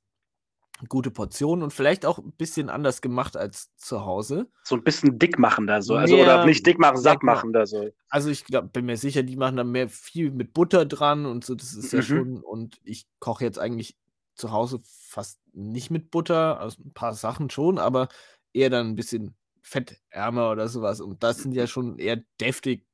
[0.89, 4.49] gute Portion und vielleicht auch ein bisschen anders gemacht als zu Hause.
[4.63, 7.65] So ein bisschen dick machen da so, also oder nicht dick machen, satt machen da
[7.65, 7.89] so.
[8.09, 11.45] Also ich glaube, bin mir sicher, die machen da mehr viel mit Butter dran und
[11.45, 11.99] so, das ist mhm.
[11.99, 13.95] ja schon und ich koche jetzt eigentlich
[14.35, 18.07] zu Hause fast nicht mit Butter, also ein paar Sachen schon, aber
[18.51, 22.87] eher dann ein bisschen fettärmer oder sowas und das sind ja schon eher deftig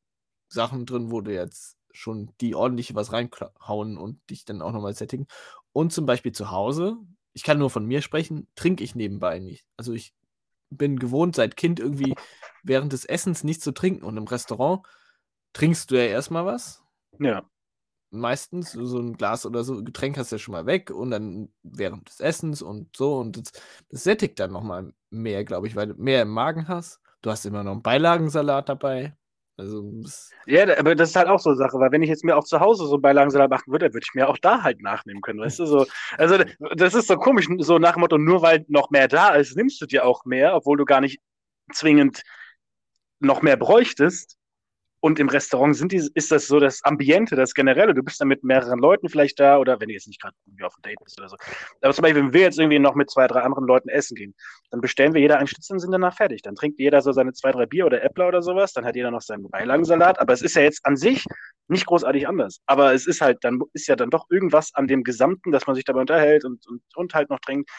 [0.50, 4.94] Sachen drin, wo du jetzt schon die ordentlich was reinhauen und dich dann auch nochmal
[4.94, 5.28] sättigen.
[5.74, 6.98] Und zum Beispiel zu Hause,
[7.34, 9.66] ich kann nur von mir sprechen, trinke ich nebenbei nicht.
[9.78, 10.14] Also ich
[10.70, 12.16] bin gewohnt, seit Kind irgendwie
[12.64, 14.04] während des Essens nicht zu trinken.
[14.04, 14.86] Und im Restaurant
[15.54, 16.84] trinkst du ja erstmal was.
[17.20, 17.44] Ja.
[18.12, 21.50] Meistens so ein Glas oder so Getränk hast du ja schon mal weg und dann
[21.64, 23.18] während des Essens und so.
[23.18, 23.52] Und das,
[23.90, 27.02] das sättigt dann nochmal mehr, glaube ich, weil du mehr im Magen hast.
[27.22, 29.16] Du hast immer noch einen Beilagensalat dabei.
[29.60, 29.92] Also,
[30.46, 32.46] ja, aber das ist halt auch so eine Sache, weil wenn ich jetzt mir auch
[32.46, 35.60] zu Hause so Beilagensalat machen würde, würde ich mir auch da halt nachnehmen können, weißt
[35.60, 35.86] du, so.
[36.18, 36.38] Also,
[36.78, 39.82] das ist so komisch, so nach dem Motto, nur weil noch mehr da ist, nimmst
[39.82, 41.20] du dir auch mehr, obwohl du gar nicht
[41.74, 42.24] zwingend
[43.20, 44.38] noch mehr bräuchtest.
[45.02, 47.94] Und im Restaurant sind die, ist das so das Ambiente, das Generelle.
[47.94, 50.76] Du bist dann mit mehreren Leuten vielleicht da oder wenn du jetzt nicht gerade auf
[50.78, 51.38] ein Date bist oder so.
[51.82, 54.36] Aber zum Beispiel, wenn wir jetzt irgendwie noch mit zwei, drei anderen Leuten essen gehen,
[54.72, 56.42] dann bestellen wir jeder einen Schnitzel und sind danach fertig.
[56.42, 58.74] Dann trinkt jeder so seine zwei, drei Bier oder Äppler oder sowas.
[58.74, 60.20] Dann hat jeder noch seinen Beilagensalat.
[60.20, 61.24] Aber es ist ja jetzt an sich
[61.70, 62.60] nicht großartig anders.
[62.66, 65.76] Aber es ist halt, dann ist ja dann doch irgendwas an dem Gesamten, dass man
[65.76, 67.70] sich dabei unterhält und, und, und halt noch trinkt,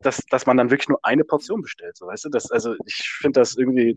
[0.00, 1.96] dass, dass man dann wirklich nur eine Portion bestellt.
[1.96, 2.28] So, weißt du?
[2.30, 3.96] Das, also ich finde das irgendwie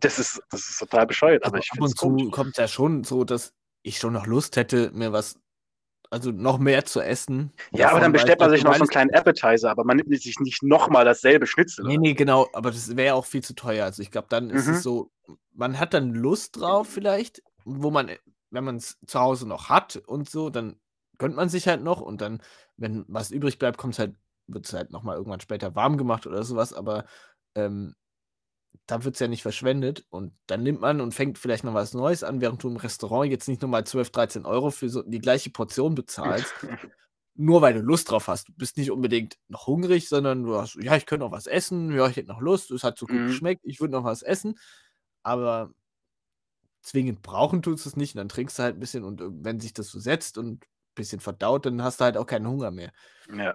[0.00, 3.04] das ist, das ist total bescheuert, aber, ich Ab und zu kommt es ja schon
[3.04, 5.38] so, dass ich schon noch Lust hätte, mir was,
[6.10, 7.52] also noch mehr zu essen.
[7.72, 10.38] Ja, aber dann bestellt man sich noch so einen kleinen Appetizer, aber man nimmt sich
[10.40, 11.84] nicht nochmal dasselbe Schnitzel.
[11.84, 13.84] Nee, nee, genau, aber das wäre auch viel zu teuer.
[13.84, 14.74] Also ich glaube, dann ist mhm.
[14.74, 15.10] es so,
[15.52, 18.10] man hat dann Lust drauf vielleicht, wo man,
[18.50, 20.76] wenn man es zu Hause noch hat und so, dann
[21.18, 22.40] gönnt man sich halt noch und dann,
[22.76, 26.26] wenn was übrig bleibt, kommt es halt, wird es halt nochmal irgendwann später warm gemacht
[26.26, 27.04] oder sowas, aber
[27.54, 27.94] ähm,
[28.86, 30.04] da wird es ja nicht verschwendet.
[30.10, 33.30] Und dann nimmt man und fängt vielleicht noch was Neues an, während du im Restaurant
[33.30, 36.52] jetzt nicht nochmal 12, 13 Euro für so die gleiche Portion bezahlst,
[37.34, 38.48] nur weil du Lust drauf hast.
[38.48, 41.94] Du bist nicht unbedingt noch hungrig, sondern du hast, ja, ich könnte noch was essen,
[41.94, 43.26] ja, ich hätte noch Lust, es hat so gut mhm.
[43.28, 44.58] geschmeckt, ich würde noch was essen,
[45.22, 45.72] aber
[46.82, 48.14] zwingend brauchen tust du es nicht.
[48.14, 50.64] Und dann trinkst du halt ein bisschen und äh, wenn sich das so setzt und
[50.94, 52.92] bisschen verdaut, dann hast du halt auch keinen Hunger mehr.
[53.36, 53.54] Ja.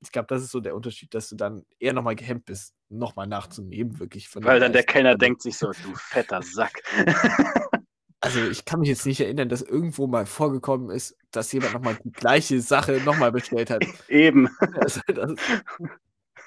[0.00, 3.26] Ich glaube, das ist so der Unterschied, dass du dann eher nochmal gehemmt bist, nochmal
[3.26, 4.28] nachzunehmen, wirklich.
[4.36, 6.72] Weil dann der Kellner denkt sich so, du fetter Sack.
[8.20, 11.96] Also ich kann mich jetzt nicht erinnern, dass irgendwo mal vorgekommen ist, dass jemand nochmal
[12.02, 13.84] die gleiche Sache nochmal bestellt hat.
[14.08, 14.48] Eben.
[14.74, 15.34] Also, das,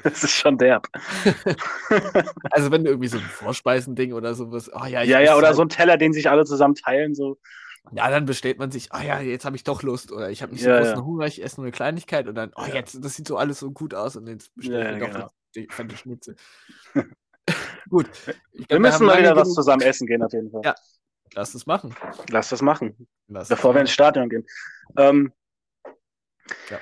[0.04, 0.90] Das ist schon derb.
[2.52, 5.56] also wenn du irgendwie so ein Vorspeisending oder sowas, oh ja, Ja, ja, oder halt-
[5.56, 7.38] so ein Teller, den sich alle zusammen teilen, so.
[7.94, 10.54] Ja, dann bestellt man sich, oh ja, jetzt habe ich doch Lust oder ich habe
[10.54, 11.04] nicht so Ja, großen ja.
[11.04, 12.76] Hunger, ich esse nur eine Kleinigkeit und dann, oh Ja.
[12.76, 15.12] jetzt, das sieht so alles so gut aus und jetzt bestelle ich Ja, mir doch
[15.14, 15.32] genau.
[15.56, 16.36] die fette Schnitzel.
[17.90, 18.10] gut.
[18.54, 20.62] Ich Wir glaub, müssen haben mal wieder was zusammen essen gehen, auf jeden Fall.
[20.64, 20.76] Ja.
[21.34, 21.96] Lass es machen.
[22.30, 23.82] Lass das machen, Lass bevor wir machen.
[23.82, 24.46] ins Stadion gehen.
[24.98, 25.34] Ähm,
[26.70, 26.80] Ja.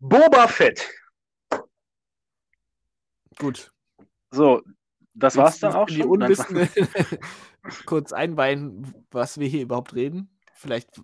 [0.00, 0.86] Boba Fett.
[3.38, 3.72] Gut.
[4.30, 4.62] So,
[5.14, 6.18] das war's dann auch Die schon.
[6.18, 6.68] Nein, Unwissende
[7.86, 10.30] kurz einweihen, was wir hier überhaupt reden.
[10.52, 11.02] Vielleicht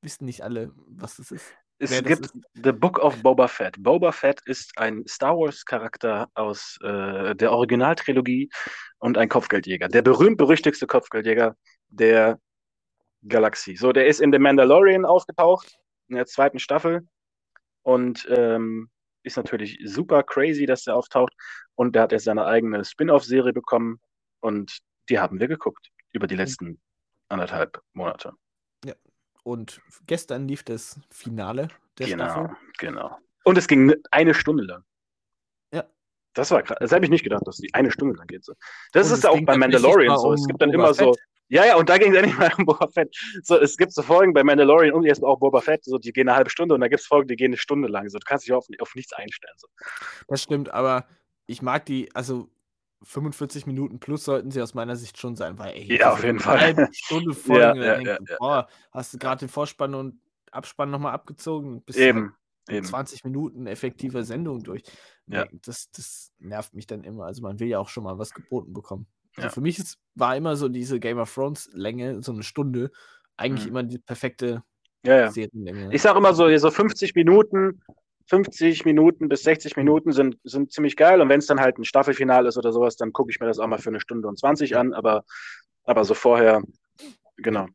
[0.00, 1.54] wissen nicht alle, was das ist.
[1.78, 3.82] Es wer gibt The Book of Boba Fett.
[3.82, 8.50] Boba Fett ist ein Star Wars-Charakter aus äh, der Originaltrilogie
[8.98, 9.88] und ein Kopfgeldjäger.
[9.88, 11.56] Der berühmt-berüchtigste Kopfgeldjäger
[11.88, 12.38] der
[13.26, 13.76] Galaxie.
[13.76, 15.76] So, der ist in The Mandalorian aufgetaucht,
[16.08, 17.08] in der zweiten Staffel.
[17.82, 18.88] Und ähm,
[19.24, 21.32] ist natürlich super crazy, dass der auftaucht.
[21.74, 23.98] Und der hat jetzt seine eigene Spin-off-Serie bekommen.
[24.38, 26.80] Und die haben wir geguckt über die letzten
[27.28, 28.32] anderthalb Monate.
[29.42, 32.56] Und gestern lief das Finale der genau, Staffel.
[32.78, 33.18] genau.
[33.44, 34.84] Und es ging eine Stunde lang.
[35.72, 35.84] Ja.
[36.34, 36.78] Das war krass.
[36.80, 38.44] Das habe ich nicht gedacht, dass die eine Stunde lang geht.
[38.44, 38.54] So.
[38.92, 40.32] Das Und ist es ja auch bei Mandalorian so.
[40.32, 41.14] Es um gibt dann Boba immer so.
[41.48, 43.14] Ja, ja, und da ging es endlich mal um Boba Fett.
[43.42, 46.28] So, es gibt so Folgen bei Mandalorian und jetzt auch Boba Fett, so, die gehen
[46.28, 48.08] eine halbe Stunde und da gibt es Folgen, die gehen eine Stunde lang.
[48.08, 49.54] So, du kannst dich auf, auf nichts einstellen.
[49.56, 49.66] So.
[50.28, 51.04] Das stimmt, aber
[51.46, 52.48] ich mag die, also
[53.04, 56.38] 45 Minuten plus sollten sie aus meiner Sicht schon sein, weil ey, Ja, auf jeden
[56.38, 56.60] Fall.
[56.60, 60.90] halbe Stunde Folgen, Ja, ja, ja, du, boah, hast du gerade den Vorspann und Abspann
[60.90, 62.34] nochmal abgezogen, bist Eben,
[62.68, 62.86] halt eben.
[62.86, 64.82] 20 Minuten effektiver Sendung durch.
[65.26, 65.46] Ja.
[65.64, 67.24] Das, das nervt mich dann immer.
[67.24, 69.06] Also man will ja auch schon mal was geboten bekommen.
[69.36, 72.90] Also für mich ist, war immer so diese Game of Thrones Länge, so eine Stunde,
[73.38, 73.70] eigentlich Mhm.
[73.70, 74.62] immer die perfekte
[75.04, 75.90] Ja, ja.
[75.90, 77.80] Ich sage immer so, so 50 Minuten,
[78.26, 81.20] 50 Minuten bis 60 Minuten sind, sind ziemlich geil.
[81.20, 83.58] Und wenn es dann halt ein Staffelfinale ist oder sowas, dann gucke ich mir das
[83.58, 84.92] auch mal für eine Stunde und 20 an.
[84.94, 85.24] Aber,
[85.84, 86.62] aber so vorher,
[87.36, 87.66] genau.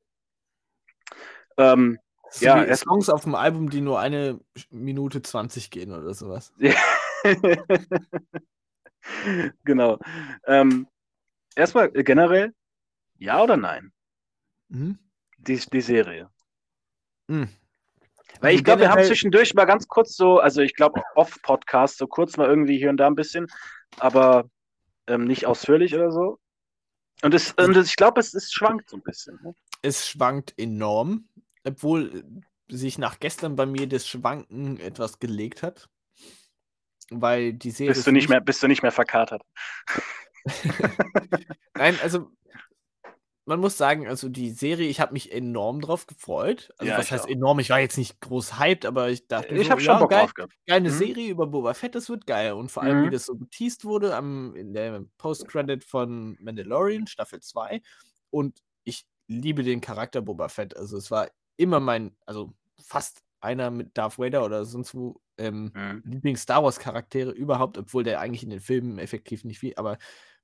[1.58, 1.98] Ähm,
[2.32, 4.40] So ja, erst- Songs auf dem Album, die nur eine
[4.70, 6.54] Minute 20 gehen oder sowas.
[9.64, 10.00] genau.
[10.46, 10.88] Ähm,
[11.56, 12.54] erstmal generell,
[13.18, 13.92] ja oder nein?
[14.70, 15.00] Mhm.
[15.38, 16.30] Die, die Serie.
[17.28, 17.50] Mhm.
[18.40, 21.98] Weil Also ich glaube, wir haben zwischendurch mal ganz kurz so, also ich glaube, off-Podcast,
[21.98, 23.48] so kurz mal irgendwie hier und da ein bisschen,
[24.00, 24.50] aber
[25.08, 26.40] ähm, nicht ausführlich oder so.
[27.24, 29.40] Und, es, und es, ich glaube, es, es schwankt so ein bisschen.
[29.42, 29.56] Ne?
[29.82, 31.28] Es schwankt enorm,
[31.64, 32.24] obwohl
[32.70, 35.90] sich nach gestern bei mir das Schwanken etwas gelegt hat.
[37.10, 37.94] Weil die Serie.
[37.94, 39.42] Bist du nicht mich- mehr, bist du nicht mehr verkatert.
[41.74, 42.32] Nein, also
[43.48, 46.72] man muss sagen, also die Serie, ich habe mich enorm drauf gefreut.
[46.78, 47.30] Also Ja, was heißt auch.
[47.30, 47.60] enorm?
[47.60, 50.12] Ich war jetzt nicht groß hyped, aber ich dachte, Ich so, habe schon ja, Bock
[50.12, 50.54] geil, drauf gehabt.
[50.68, 50.92] geile Mhm.
[50.92, 52.54] Serie über Boba Fett, das wird geil.
[52.54, 53.12] Und vor allem, wie Mhm.
[53.12, 57.82] das so geteased wurde am, in der Post-Credit von Mandalorian, Staffel 2.
[58.30, 60.76] Und ich liebe den Charakter Boba Fett.
[60.78, 65.74] Also es war immer mein, also fast einer mit Darth Vader oder sonst wo ähm,
[65.74, 66.04] Mhm.
[66.04, 69.98] Lieblings-Star Wars-Charaktere überhaupt, obwohl der eigentlich in den Filmen effektiv nicht viel, aber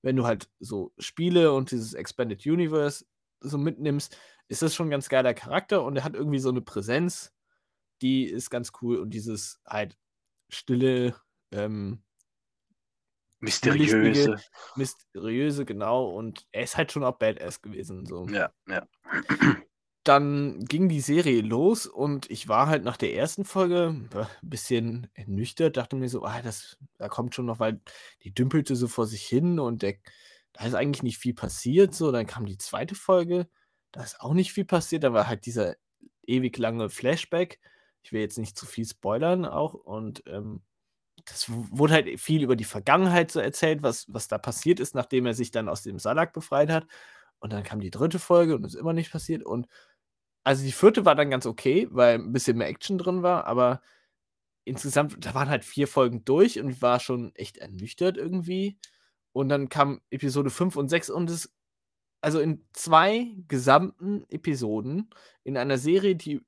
[0.04, 3.06] wenn du halt so Spiele und dieses Expanded Universe
[3.40, 4.16] so mitnimmst,
[4.48, 7.34] ist das schon ein ganz geiler Charakter und er hat irgendwie so eine Präsenz,
[8.02, 9.98] die ist ganz cool und dieses halt
[10.50, 11.16] stille,
[11.52, 12.04] ähm,
[13.40, 14.38] Mysteriöse.
[14.76, 18.26] mysteriöse, genau, und er ist halt schon auch Badass gewesen, so.
[18.28, 18.88] Ja, ja.
[20.04, 25.08] Dann ging die Serie los und ich war halt nach der ersten Folge ein bisschen
[25.14, 27.80] ernüchtert, dachte mir so, ah, das, da kommt schon noch, weil
[28.24, 29.96] die dümpelte so vor sich hin und der,
[30.54, 31.96] da ist eigentlich nicht viel passiert.
[31.96, 33.48] So, dann kam die zweite Folge,
[33.92, 35.76] da ist auch nicht viel passiert, da war halt dieser
[36.26, 37.60] ewig lange Flashback.
[38.02, 40.62] Ich will jetzt nicht zu viel spoilern auch und ähm,
[41.26, 45.26] das wurde halt viel über die Vergangenheit so erzählt, was, was da passiert ist, nachdem
[45.26, 46.88] er sich dann aus dem Salak befreit hat.
[47.40, 49.44] Und dann kam die dritte Folge und es ist immer nicht passiert.
[49.44, 49.68] Und
[50.44, 53.82] also die vierte war dann ganz okay, weil ein bisschen mehr Action drin war, aber
[54.66, 58.78] insgesamt, da waren halt vier Folgen durch und ich war schon echt ernüchtert irgendwie.
[59.34, 61.54] Und dann kam Episode 5 und 6 und es,
[62.22, 65.10] also in zwei gesamten Episoden
[65.44, 66.42] in einer Serie, die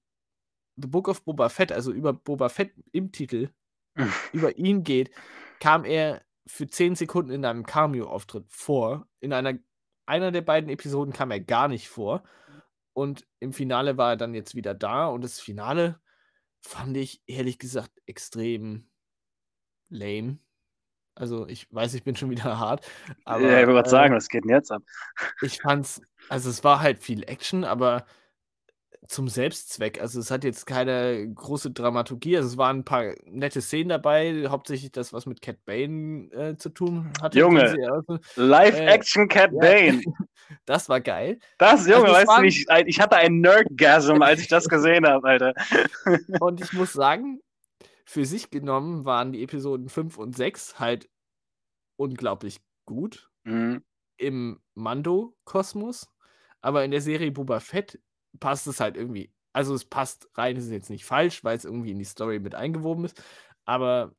[0.78, 3.50] The Book of Boba Fett, also über Boba Fett im Titel,
[4.34, 5.10] über ihn geht,
[5.60, 9.08] kam er für 10 Sekunden in einem Cameo-Auftritt vor.
[9.20, 9.58] In einer,
[10.06, 12.24] einer der beiden Episoden kam er gar nicht vor.
[12.96, 15.08] Und im Finale war er dann jetzt wieder da.
[15.08, 16.00] Und das Finale
[16.62, 18.90] fand ich ehrlich gesagt extrem
[19.90, 20.40] lame.
[21.14, 22.90] Also ich weiß, ich bin schon wieder hart.
[23.26, 24.82] Aber, ja, ich würde äh, sagen, was geht denn jetzt ab?
[25.42, 28.06] Ich fand's, also es war halt viel Action, aber
[29.08, 30.02] zum Selbstzweck.
[30.02, 32.38] Also es hat jetzt keine große Dramaturgie.
[32.38, 36.58] Also es waren ein paar nette Szenen dabei, hauptsächlich das, was mit Cat Bane äh,
[36.58, 37.40] zu tun hatte.
[37.40, 38.04] Junge,
[38.36, 40.02] Live-Action äh, Cat ja, Bane.
[40.66, 41.40] Das war geil.
[41.58, 45.08] Das, Junge, also, das weißt du nicht, ich hatte einen Nerdgasm, als ich das gesehen
[45.08, 45.56] habe, Alter.
[46.40, 47.42] Und ich muss sagen,
[48.06, 51.10] für sich genommen waren die Episoden 5 und 6 halt
[51.98, 53.84] unglaublich gut mhm.
[54.18, 56.08] im Mando-Kosmos.
[56.62, 58.00] Aber in der Serie Boba Fett
[58.40, 59.32] passt es halt irgendwie.
[59.54, 62.40] Also es passt rein, es ist jetzt nicht falsch, weil es irgendwie in die Story
[62.40, 63.22] mit eingewoben ist.
[63.66, 64.14] Aber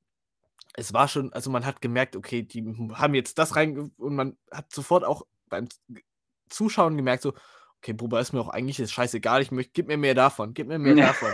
[0.75, 2.64] es war schon, also man hat gemerkt, okay, die
[2.95, 5.69] haben jetzt das rein und man hat sofort auch beim
[6.49, 7.33] Zuschauen gemerkt, so,
[7.79, 10.69] okay, Buba ist mir auch eigentlich ist scheißegal, ich möchte, gib mir mehr davon, gib
[10.69, 11.31] mir mehr davon.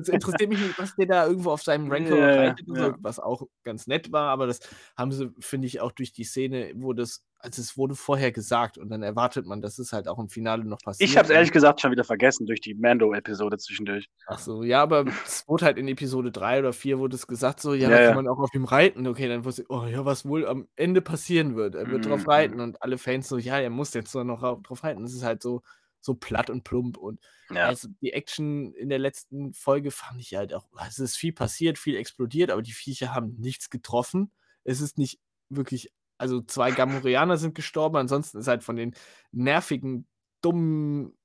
[0.00, 2.86] Es interessiert mich nicht, was der da irgendwo auf seinem Ranker ja, reitet, ja.
[2.86, 4.60] so, was auch ganz nett war, aber das
[4.96, 8.76] haben sie, finde ich, auch durch die Szene, wo das, also es wurde vorher gesagt
[8.78, 11.08] und dann erwartet man, dass es halt auch im Finale noch passiert.
[11.08, 14.08] Ich habe es ehrlich gesagt schon wieder vergessen durch die Mando-Episode zwischendurch.
[14.26, 17.60] Ach so, ja, aber es wurde halt in Episode 3 oder 4 wurde es gesagt,
[17.60, 19.06] so, ja, ja da kann man auch auf ihm reiten.
[19.06, 21.74] Okay, dann wusste ich, oh ja, was wohl am Ende passieren wird.
[21.74, 22.60] Er wird mm, drauf reiten mm.
[22.60, 25.02] und alle Fans so, ja, er muss jetzt nur noch drauf reiten.
[25.02, 25.62] Das ist halt so,
[26.00, 26.98] so platt und plump.
[26.98, 27.20] Und
[27.50, 27.66] ja.
[27.66, 31.78] also die Action in der letzten Folge fand ich halt auch, es ist viel passiert,
[31.78, 34.30] viel explodiert, aber die Viecher haben nichts getroffen.
[34.64, 38.94] Es ist nicht wirklich, also zwei Gamorianer sind gestorben, ansonsten ist halt von den
[39.32, 40.06] nervigen,
[40.42, 41.16] dummen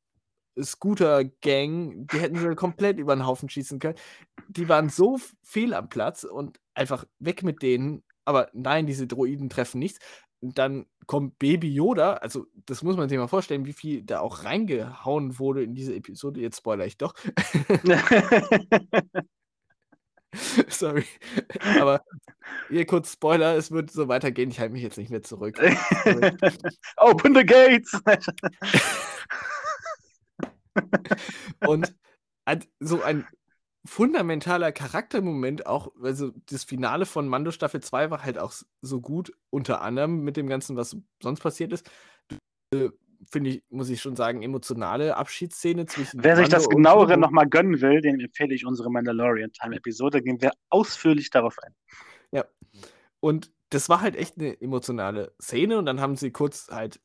[0.60, 3.98] Scooter-Gang, die hätten sie komplett über den Haufen schießen können.
[4.48, 8.04] Die waren so viel am Platz und einfach weg mit denen.
[8.24, 10.00] Aber nein, diese Droiden treffen nichts
[10.42, 14.44] dann kommt Baby Yoda, also das muss man sich mal vorstellen, wie viel da auch
[14.44, 16.42] reingehauen wurde in diese Episode.
[16.42, 17.14] Jetzt spoiler ich doch.
[20.70, 21.06] Sorry.
[21.80, 22.02] Aber
[22.70, 24.50] hier kurz Spoiler, es wird so weitergehen.
[24.50, 25.60] Ich halte mich jetzt nicht mehr zurück.
[26.98, 28.00] Open the gates!
[31.66, 31.96] Und
[32.80, 33.26] so ein
[33.86, 39.32] fundamentaler Charaktermoment auch, also das Finale von Mando Staffel 2 war halt auch so gut,
[39.52, 41.90] unter anderem mit dem Ganzen, was sonst passiert ist.
[42.74, 42.90] Äh,
[43.32, 46.24] Finde ich, muss ich schon sagen, emotionale Abschiedsszene zwischen.
[46.24, 50.20] Wer sich das genauere nochmal gönnen will, dem empfehle ich unsere Mandalorian Time Episode.
[50.20, 51.74] Da gehen wir ausführlich darauf ein.
[52.32, 52.46] Ja.
[53.20, 57.00] Und das war halt echt eine emotionale Szene und dann haben sie kurz halt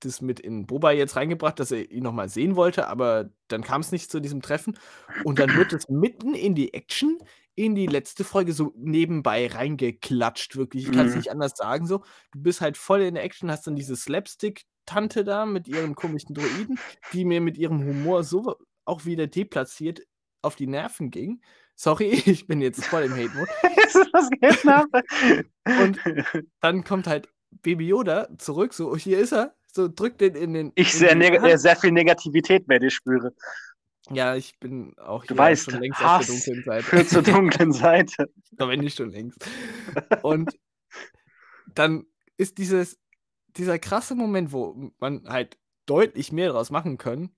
[0.00, 3.80] das mit in Boba jetzt reingebracht, dass er ihn nochmal sehen wollte, aber dann kam
[3.80, 4.78] es nicht zu diesem Treffen.
[5.24, 7.18] Und dann wird es mitten in die Action,
[7.58, 10.86] in die letzte Folge so nebenbei reingeklatscht, wirklich.
[10.86, 11.18] Ich kann es mhm.
[11.18, 11.88] nicht anders sagen.
[11.88, 16.34] So, du bist halt voll in Action, hast dann diese Slapstick-Tante da mit ihrem komischen
[16.34, 16.78] Droiden,
[17.12, 18.54] die mir mit ihrem Humor so
[18.84, 20.02] auch wieder deplatziert
[20.40, 21.40] auf die Nerven ging.
[21.74, 23.50] Sorry, ich bin jetzt voll im Hate-Mode.
[25.82, 25.98] Und
[26.60, 30.72] dann kommt halt Baby Yoda zurück, so, hier ist er, so drückt den in den.
[30.76, 33.32] Ich sehr, den sehr viel Negativität bei dir spüre.
[34.10, 36.82] Ja, ich bin auch hier du weißt, schon längst Hass auf der dunklen Seite.
[36.84, 38.30] Führt zur dunklen Seite.
[38.52, 39.46] da bin ich schon längst.
[40.22, 40.58] Und
[41.74, 42.06] dann
[42.36, 42.98] ist dieses,
[43.56, 47.30] dieser krasse Moment, wo man halt deutlich mehr daraus machen können,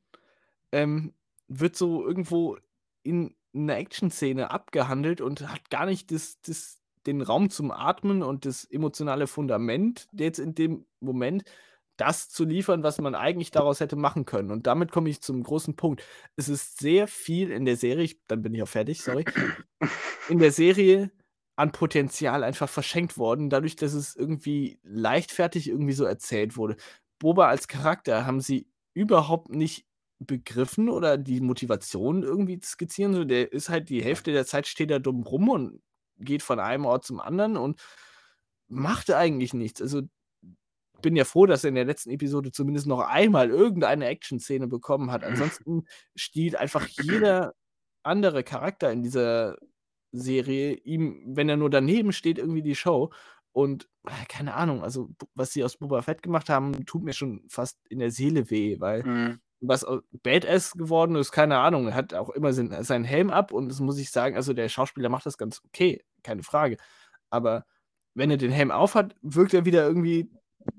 [0.73, 1.15] ähm,
[1.49, 2.57] wird so irgendwo
[3.03, 8.45] in einer Action-Szene abgehandelt und hat gar nicht das, das, den Raum zum Atmen und
[8.45, 11.45] das emotionale Fundament jetzt in dem Moment,
[12.01, 14.51] das zu liefern, was man eigentlich daraus hätte machen können.
[14.51, 16.03] Und damit komme ich zum großen Punkt.
[16.37, 19.25] Es ist sehr viel in der Serie, ich, dann bin ich auch fertig, sorry,
[20.29, 21.11] in der Serie
[21.57, 26.77] an Potenzial einfach verschenkt worden, dadurch, dass es irgendwie leichtfertig irgendwie so erzählt wurde.
[27.19, 29.87] Boba als Charakter haben sie überhaupt nicht
[30.19, 33.15] begriffen oder die Motivation irgendwie skizzieren.
[33.15, 35.83] So, der ist halt die Hälfte der Zeit steht da dumm rum und
[36.19, 37.81] geht von einem Ort zum anderen und
[38.69, 39.83] macht eigentlich nichts.
[39.83, 40.03] Also
[41.03, 45.11] bin ja froh, dass er in der letzten Episode zumindest noch einmal irgendeine Action-Szene bekommen
[45.11, 45.25] hat.
[45.25, 45.85] Ansonsten
[46.15, 47.55] stiehlt einfach jeder
[48.03, 49.57] andere Charakter in dieser
[50.13, 53.13] Serie ihm, wenn er nur daneben steht, irgendwie die Show.
[53.53, 57.45] Und äh, keine Ahnung, also was sie aus Boba Fett gemacht haben, tut mir schon
[57.49, 59.41] fast in der Seele weh, weil mhm.
[59.61, 59.87] was
[60.23, 61.89] Badass geworden ist, keine Ahnung.
[61.89, 65.09] Er hat auch immer seinen Helm ab und das muss ich sagen, also der Schauspieler
[65.09, 66.77] macht das ganz okay, keine Frage.
[67.29, 67.65] Aber
[68.15, 70.31] wenn er den Helm aufhat, wirkt er wieder irgendwie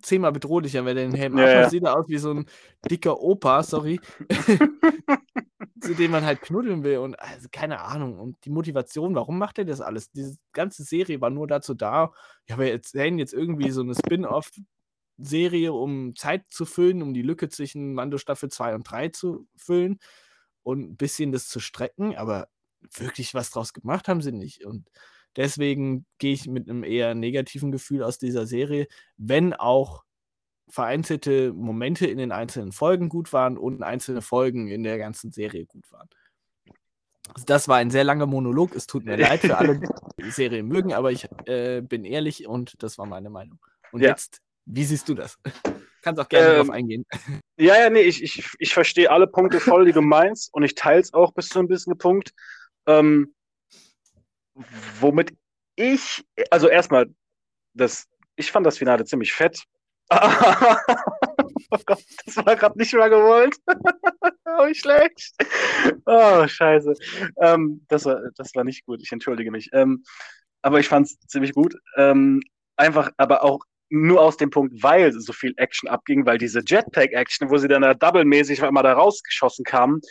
[0.02, 1.70] zehnmal bedrohlicher, wenn er den Helm ja, ja.
[1.70, 2.46] sieht er aus wie so ein
[2.90, 4.00] dicker Opa, sorry,
[5.82, 8.20] zu dem man halt knuddeln will und also keine Ahnung.
[8.20, 10.12] Und die Motivation, warum macht er das alles?
[10.12, 12.12] Diese ganze Serie war nur dazu da,
[12.48, 17.50] ja, wir erzählen jetzt irgendwie so eine Spin-off-Serie, um Zeit zu füllen, um die Lücke
[17.50, 20.00] zwischen Mando Staffel 2 und 3 zu füllen
[20.64, 22.48] und ein bisschen das zu strecken, aber
[22.96, 24.66] wirklich was draus gemacht haben sie nicht.
[24.66, 24.90] Und
[25.36, 30.04] Deswegen gehe ich mit einem eher negativen Gefühl aus dieser Serie, wenn auch
[30.70, 35.66] vereinzelte Momente in den einzelnen Folgen gut waren und einzelne Folgen in der ganzen Serie
[35.66, 36.10] gut waren.
[37.46, 38.76] Das war ein sehr langer Monolog.
[38.76, 39.88] Es tut mir leid für alle, die
[40.24, 43.60] die Serie mögen, aber ich äh, bin ehrlich und das war meine Meinung.
[43.92, 44.10] Und Ja.
[44.10, 45.38] jetzt, wie siehst du das?
[46.02, 47.06] Kannst auch gerne Ähm, drauf eingehen.
[47.58, 50.74] Ja, ja, nee, ich, ich, ich verstehe alle Punkte voll, die du meinst, und ich
[50.74, 52.32] teile es auch bis zu einem bisschen Punkt.
[52.88, 53.36] Ähm,
[55.00, 55.34] womit
[55.76, 57.08] ich, also erstmal,
[57.74, 59.64] das, ich fand das Finale ziemlich fett.
[60.12, 63.56] oh Gott, das war gerade nicht mal gewollt.
[63.68, 65.32] oh, wie schlecht.
[66.06, 66.94] Oh, scheiße.
[67.38, 69.70] Ähm, das, war, das war nicht gut, ich entschuldige mich.
[69.74, 70.04] Ähm,
[70.62, 71.76] aber ich fand es ziemlich gut.
[71.98, 72.42] Ähm,
[72.76, 77.50] einfach, aber auch nur aus dem Punkt, weil so viel Action abging, weil diese Jetpack-Action,
[77.50, 80.02] wo sie dann da double-mäßig mal da rausgeschossen kamen,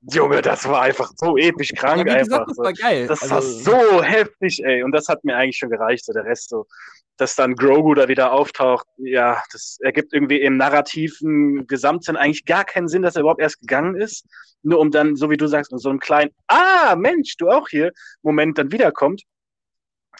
[0.00, 2.46] Junge, das war einfach so episch krank Ja, gesagt, einfach.
[2.46, 3.06] das war geil.
[3.08, 4.82] Das Also, war so heftig, ey.
[4.82, 6.66] Und das hat mir eigentlich schon gereicht, so der Rest so.
[7.16, 12.64] Dass dann Grogu da wieder auftaucht, ja, das ergibt irgendwie im narrativen Gesamtsinn eigentlich gar
[12.64, 14.24] keinen Sinn, dass er überhaupt erst gegangen ist.
[14.62, 17.68] Nur um dann, so wie du sagst, in so einem kleinen, ah, Mensch, du auch
[17.68, 17.90] hier,
[18.22, 19.22] Moment dann wiederkommt.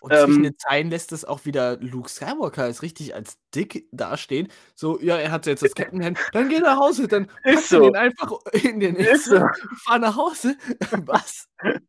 [0.01, 3.88] Und zwischen Ähm, den Zeilen lässt es auch wieder Luke Skywalker als richtig als dick
[3.90, 4.49] dastehen.
[4.74, 7.80] So, ja, er hat jetzt das Kettenhemd, dann geh nach Hause, dann du so.
[7.80, 9.40] den einfach in den Ist so.
[9.84, 10.57] fahr nach Hause.
[11.07, 11.49] Was?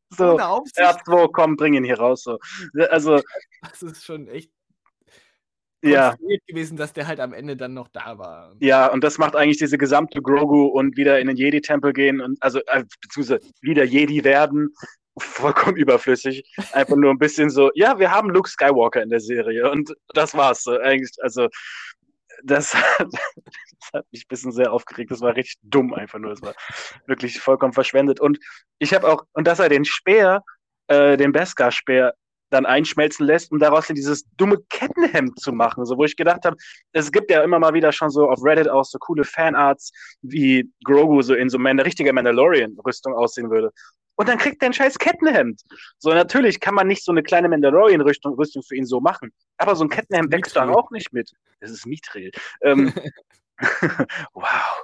[0.09, 0.79] So, Ohne Aufsicht?
[0.79, 2.23] R2, komm, bring ihn hier raus.
[2.23, 2.39] So.
[2.89, 3.21] Also,
[3.61, 4.51] Das ist schon echt
[5.81, 6.15] ja.
[6.47, 8.55] gewesen, dass der halt am Ende dann noch da war.
[8.59, 12.41] Ja, und das macht eigentlich diese gesamte Grogu und wieder in den Jedi-Tempel gehen und
[12.41, 14.73] also äh, beziehungsweise wieder Jedi werden,
[15.19, 16.43] vollkommen überflüssig.
[16.73, 20.35] Einfach nur ein bisschen so, ja, wir haben Luke Skywalker in der Serie und das
[20.35, 20.67] war's.
[20.67, 21.47] Eigentlich, also
[22.43, 25.11] das, das hat mich ein bisschen sehr aufgeregt.
[25.11, 26.31] Das war richtig dumm einfach nur.
[26.31, 26.53] Es war
[27.07, 28.19] wirklich vollkommen verschwendet.
[28.19, 28.39] Und
[28.79, 30.43] ich habe auch, und dass er den Speer,
[30.87, 32.13] äh, den Beskar-Speer,
[32.49, 35.85] dann einschmelzen lässt, um daraus dieses dumme Kettenhemd zu machen.
[35.85, 36.57] So, wo ich gedacht habe,
[36.93, 39.91] es gibt ja immer mal wieder schon so auf Reddit auch so coole Fanarts,
[40.21, 43.71] wie Grogu so in so eine richtige Mandalorian-Rüstung aussehen würde.
[44.19, 45.61] Und dann kriegt er ein scheiß Kettenhemd.
[45.97, 49.31] So, natürlich kann man nicht so eine kleine Mandalorian-Rüstung Rüstung für ihn so machen.
[49.55, 50.83] Aber so ein Kettenhemd wächst dann Mithril.
[50.83, 51.31] auch nicht mit.
[51.61, 52.31] Das ist Mithril.
[52.61, 52.93] Ähm,
[54.33, 54.83] wow.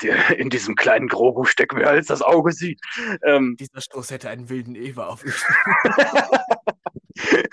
[0.00, 2.80] Der, in diesem kleinen Grogu steckt mehr als das Auge sieht.
[3.24, 5.34] Ähm, Dieser Stoß hätte einen wilden Eva auf mich.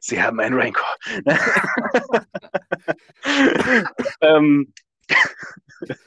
[0.00, 0.96] Sie haben einen Rancor.
[4.20, 4.72] ähm,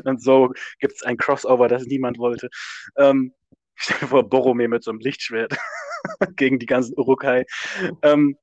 [0.06, 2.50] und so gibt es ein Crossover, das niemand wollte.
[2.96, 3.34] Ähm,
[3.82, 5.58] stell dir vor, Boromir mit so einem Lichtschwert
[6.36, 7.46] gegen die ganzen Urukai.
[8.02, 8.38] Ähm,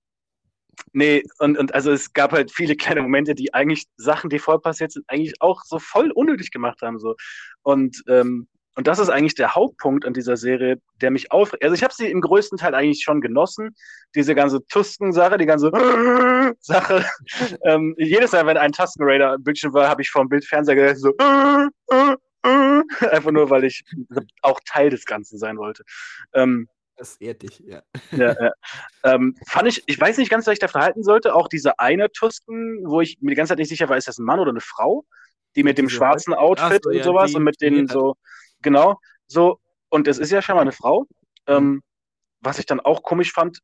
[0.93, 4.61] nee, und, und also es gab halt viele kleine Momente, die eigentlich Sachen, die voll
[4.61, 6.99] passiert sind, eigentlich auch so voll unnötig gemacht haben.
[6.99, 7.15] So.
[7.63, 11.65] Und, ähm, und das ist eigentlich der Hauptpunkt an dieser Serie, der mich aufregt.
[11.65, 13.75] Also ich habe sie im größten Teil eigentlich schon genossen.
[14.15, 15.71] Diese ganze Tusken-Sache, die ganze
[16.61, 17.05] Sache.
[17.65, 20.77] ähm, jedes Mal, wenn ein Tusken Raider im Bildschirm war, habe ich vor dem Bildfernseher
[20.77, 21.13] gedacht, so
[23.11, 23.85] einfach nur, weil ich
[24.43, 25.85] auch Teil des Ganzen sein wollte.
[26.33, 27.83] Ähm, Das ehrt dich, ja.
[28.11, 28.53] ja, ja.
[29.05, 31.35] Ähm, fand ich, ich weiß nicht ganz, was ich davon halten sollte.
[31.35, 34.19] Auch diese eine Tusken, wo ich mir die ganze Zeit nicht sicher war, ist das
[34.19, 35.05] ein Mann oder eine Frau?
[35.57, 37.95] Die mit dem schwarzen Outfit so, und ja, sowas die und mit den trainiert hat.
[37.95, 38.17] so,
[38.63, 39.59] genau, so.
[39.89, 41.03] Und es ist ja schon mal eine Frau.
[41.03, 41.55] Mhm.
[41.55, 41.83] Ähm,
[42.41, 43.61] was ich dann auch komisch fand,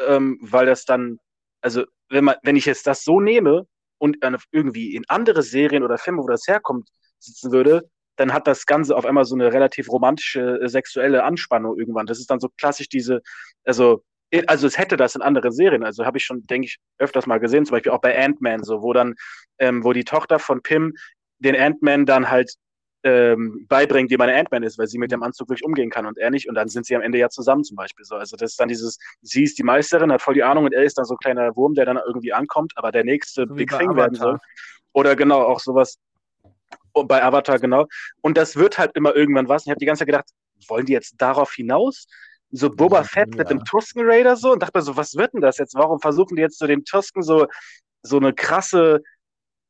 [0.00, 1.18] ähm, weil das dann,
[1.60, 3.66] also wenn man, wenn ich jetzt das so nehme
[3.98, 4.18] und
[4.50, 7.88] irgendwie in andere Serien oder Filme, wo das herkommt, sitzen würde,
[8.20, 12.04] dann hat das Ganze auf einmal so eine relativ romantische äh, sexuelle Anspannung irgendwann.
[12.04, 13.22] Das ist dann so klassisch diese,
[13.64, 14.04] also,
[14.46, 17.40] also es hätte das in anderen Serien, also habe ich schon, denke ich, öfters mal
[17.40, 19.14] gesehen, zum Beispiel auch bei Ant-Man, so, wo dann,
[19.58, 20.92] ähm, wo die Tochter von Pym
[21.38, 22.52] den Ant-Man dann halt
[23.04, 26.18] ähm, beibringt, wie man Ant-Man ist, weil sie mit dem Anzug wirklich umgehen kann und
[26.18, 26.46] er nicht.
[26.46, 28.16] Und dann sind sie am Ende ja zusammen zum Beispiel so.
[28.16, 30.84] Also das ist dann dieses, sie ist die Meisterin, hat voll die Ahnung und er
[30.84, 33.70] ist dann so ein kleiner Wurm, der dann irgendwie ankommt, aber der nächste So Big
[33.70, 34.38] Thing werden soll.
[34.92, 35.96] Oder genau, auch sowas
[36.92, 37.86] und bei Avatar, genau.
[38.20, 39.62] Und das wird halt immer irgendwann was.
[39.62, 40.30] Und ich habe die ganze Zeit gedacht,
[40.68, 42.06] wollen die jetzt darauf hinaus?
[42.50, 43.44] So Boba Ja, Fett mit ja.
[43.44, 45.74] dem Tusken Raider so und dachte mir so, was wird denn das jetzt?
[45.74, 47.46] Warum versuchen die jetzt so den Tusken so,
[48.02, 49.02] so eine krasse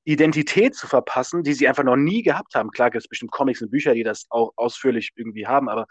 [0.05, 2.71] Identität zu verpassen, die sie einfach noch nie gehabt haben?
[2.71, 5.87] Klar gibt es bestimmt Comics und Bücher, die das auch ausführlich irgendwie haben, aber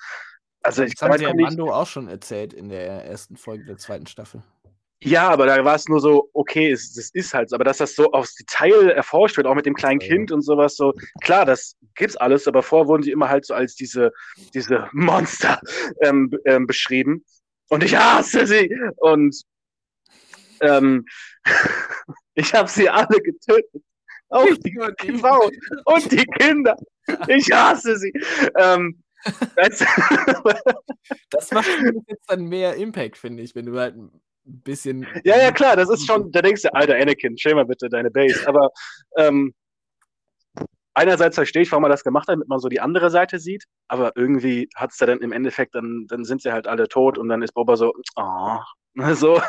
[0.61, 3.77] also ich das haben sie ja Mando auch schon erzählt in der ersten Folge der
[3.77, 4.43] zweiten Staffel.
[5.01, 7.77] Ja, aber da war es nur so, okay, es, das ist halt so, aber dass
[7.77, 9.99] das so aufs Detail erforscht wird, auch mit dem kleinen.
[9.99, 13.53] Kind und sowas, so, klar, das gibt's alles, aber vorher wurden sie immer halt so
[13.53, 14.11] als diese,
[14.53, 15.59] diese Monster
[16.01, 17.23] ähm, ähm, beschrieben.
[17.69, 18.75] Und ich hasse sie!
[18.97, 19.41] Und
[20.61, 21.05] ähm,
[22.35, 23.83] ich habe sie alle getötet.
[24.29, 25.49] Auch die die- Frau
[25.85, 26.75] und die Kinder.
[27.27, 28.13] Ich hasse sie.
[28.57, 29.01] Ähm,
[31.29, 31.67] Das macht
[32.07, 33.95] jetzt dann mehr Impact, finde ich, wenn du halt
[34.45, 35.07] ein bisschen.
[35.23, 38.11] Ja, ja, klar, das ist schon, da denkst du, alter Anakin, chill mal bitte deine
[38.11, 38.47] Base.
[38.47, 38.71] Aber
[39.17, 39.53] ähm,
[40.93, 43.65] einerseits verstehe ich, warum man das gemacht hat, damit man so die andere Seite sieht,
[43.87, 47.17] aber irgendwie hat es da dann im Endeffekt, dann, dann sind sie halt alle tot
[47.17, 48.57] und dann ist Boba so, oh,
[49.13, 49.41] so,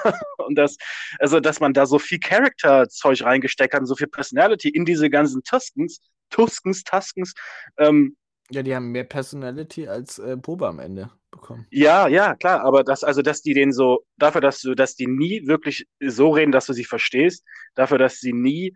[0.47, 0.77] und das,
[1.19, 5.11] also, dass man da so viel Charakter-Zeug reingesteckt hat und so viel Personality in diese
[5.11, 7.35] ganzen Tuskens, Tuskens, Tuskens,
[7.79, 8.17] ähm,
[8.53, 11.11] ja, die haben mehr Personality als äh, Boba am Ende
[11.41, 11.67] bekommen.
[11.71, 15.07] Ja, ja, klar, aber das, also, dass die den so, dafür, dass du, dass die
[15.07, 18.75] nie wirklich so reden, dass du sie verstehst, dafür, dass sie nie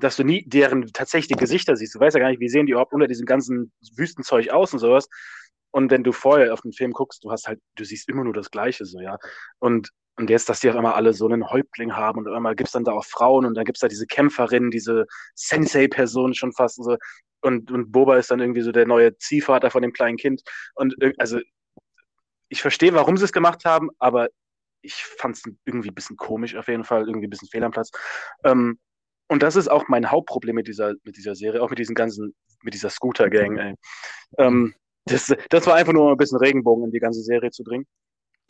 [0.00, 1.94] dass du nie deren tatsächliche Gesichter siehst.
[1.94, 4.78] Du weißt ja gar nicht, wie sehen die überhaupt unter diesem ganzen Wüstenzeug aus und
[4.78, 5.08] sowas.
[5.72, 8.32] Und wenn du vorher auf den Film guckst, du hast halt, du siehst immer nur
[8.32, 9.18] das Gleiche, so, ja.
[9.58, 12.68] Und, und jetzt, dass die auf einmal alle so einen Häuptling haben und einmal gibt
[12.68, 16.52] es dann da auch Frauen und dann gibt es da diese Kämpferin, diese Sensei-Person schon
[16.52, 16.96] fast und so.
[17.42, 20.42] Und, und Boba ist dann irgendwie so der neue Ziehvater von dem kleinen Kind.
[20.74, 21.38] Und also,
[22.50, 24.28] ich verstehe, warum sie es gemacht haben, aber
[24.82, 27.70] ich fand es irgendwie ein bisschen komisch auf jeden Fall, irgendwie ein bisschen fehl am
[27.70, 27.90] Platz.
[28.44, 28.78] Ähm,
[29.28, 32.34] und das ist auch mein Hauptproblem mit dieser, mit dieser Serie, auch mit diesen ganzen,
[32.62, 33.74] mit dieser Scooter-Gang, ey.
[34.38, 34.74] Ähm,
[35.06, 37.86] das, das war einfach nur ein bisschen Regenbogen in die ganze Serie zu bringen.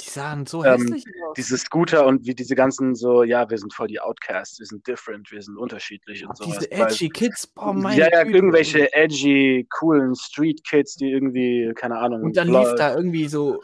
[0.01, 1.35] Die sahen so Ähm, hässlich aus.
[1.37, 4.87] Diese Scooter und wie diese ganzen so, ja, wir sind voll die Outcasts, wir sind
[4.87, 6.59] different, wir sind unterschiedlich und sowas.
[6.59, 8.37] Diese weil- edgy Kids, boah, meine ja, ja, Güte.
[8.37, 12.23] irgendwelche edgy, coolen Street-Kids, die irgendwie, keine Ahnung.
[12.23, 13.63] Und dann lief da irgendwie so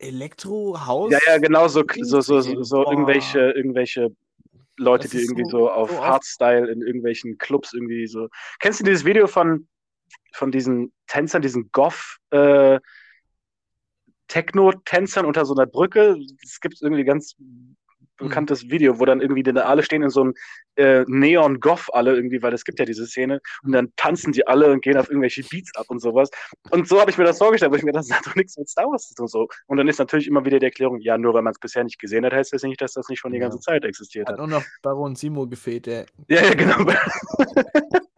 [0.00, 1.12] Elektro-Haus.
[1.12, 2.90] Ja, ja, genau, so, so, so, so, Boah.
[2.92, 3.84] irgendwelche, irgendwä
[4.76, 8.28] Leute, Das die irgendwie so- so, auf so Hardstyle in irgendwelchen Clubs irgendwie so.
[8.60, 9.68] Kennst du dieses Video von,
[10.32, 12.80] von diesen Tänzern, diesen Goth, äh,
[14.28, 16.16] Techno-Tänzern unter so einer Brücke?
[16.42, 17.34] Es gibt irgendwie ganz
[18.28, 20.34] bekanntes Video, wo dann irgendwie die alle stehen in so einem
[20.76, 24.70] äh, Neon-Goth alle irgendwie, weil es gibt ja diese Szene und dann tanzen die alle
[24.72, 26.30] und gehen auf irgendwelche Beats ab und sowas.
[26.70, 28.68] Und so habe ich mir das vorgestellt, wo ich mir das hat doch nichts mit
[28.68, 29.28] Star Wars zu tun.
[29.28, 29.48] So.
[29.66, 31.98] Und dann ist natürlich immer wieder die Erklärung, ja, nur weil man es bisher nicht
[31.98, 33.44] gesehen hat, heißt das nicht, dass das nicht schon die Ja.
[33.48, 34.38] ganze Zeit existiert Hat hat.
[34.38, 36.76] nur noch Baron Simo gefehlt, der Ja, ja, genau.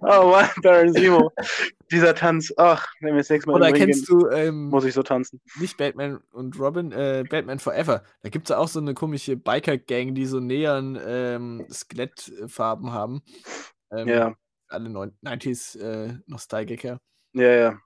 [0.00, 1.30] oh Mann, Baron Simo.
[1.90, 2.52] Dieser Tanz.
[2.56, 5.40] Ach, wenn wir das nächste Mal Oder kennst du ähm, muss ich so tanzen.
[5.58, 8.02] nicht Batman und Robin, äh, Batman Forever?
[8.22, 13.22] Da gibt es auch so eine komische Biker-Gang, die so Neon ähm, Skelettfarben haben.
[13.90, 14.34] Ähm, Ja,
[14.68, 17.00] Alle neun- 90s äh, Nostalgiker.
[17.32, 17.78] ja, ja.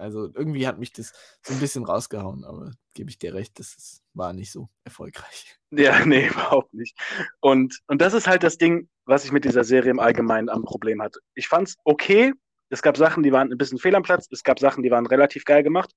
[0.00, 3.74] Also irgendwie hat mich das so ein bisschen rausgehauen, aber gebe ich dir recht, das
[3.74, 5.58] ist, war nicht so erfolgreich.
[5.70, 6.98] Ja, nee, überhaupt nicht.
[7.40, 10.64] Und, und das ist halt das Ding, was ich mit dieser Serie im Allgemeinen am
[10.64, 11.20] Problem hatte.
[11.34, 12.32] Ich fand's okay.
[12.70, 14.28] Es gab Sachen, die waren ein bisschen fehl am Platz.
[14.30, 15.92] Es gab Sachen, die waren relativ geil gemacht.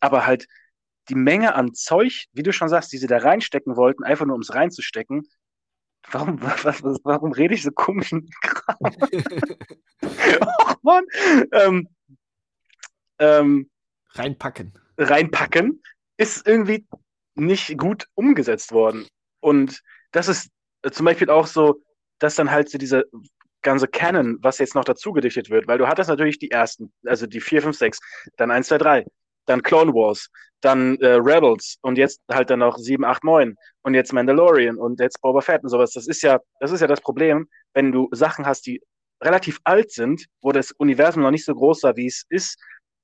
[0.00, 0.46] Aber halt
[1.08, 4.34] die Menge an Zeug, wie du schon sagst, die sie da reinstecken wollten, einfach nur
[4.34, 5.28] ums reinzustecken.
[6.10, 8.76] Warum, was, was, warum rede ich so komischen Kram?
[10.40, 11.04] Ach, Mann.
[11.52, 11.88] Ähm,
[13.18, 13.70] ähm,
[14.10, 14.78] Reinpacken.
[14.98, 15.82] reinpacken,
[16.16, 16.86] ist irgendwie
[17.34, 19.06] nicht gut umgesetzt worden.
[19.40, 20.50] Und das ist
[20.82, 21.82] äh, zum Beispiel auch so,
[22.18, 23.04] dass dann halt so diese
[23.62, 27.26] ganze Canon, was jetzt noch dazu gedichtet wird, weil du hattest natürlich die ersten, also
[27.26, 27.98] die 4, 5, 6,
[28.36, 29.06] dann 1, 2, 3,
[29.46, 30.28] dann Clone Wars,
[30.60, 35.00] dann äh, Rebels und jetzt halt dann noch 7, 8, 9 und jetzt Mandalorian und
[35.00, 35.92] jetzt Boba Fett und sowas.
[35.92, 38.80] Das ist ja, das ist ja das Problem, wenn du Sachen hast, die
[39.22, 42.58] relativ alt sind, wo das Universum noch nicht so groß war, wie es ist,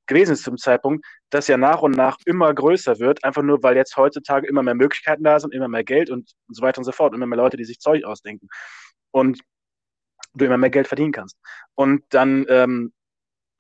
[0.07, 3.77] gewesen ist zum Zeitpunkt, das ja nach und nach immer größer wird, einfach nur, weil
[3.77, 6.85] jetzt heutzutage immer mehr Möglichkeiten da sind, immer mehr Geld und, und so weiter und
[6.85, 8.49] so fort, immer mehr Leute, die sich Zeug ausdenken
[9.13, 9.41] und
[10.35, 11.37] du immer mehr Geld verdienen kannst.
[11.75, 12.93] Und dann ähm,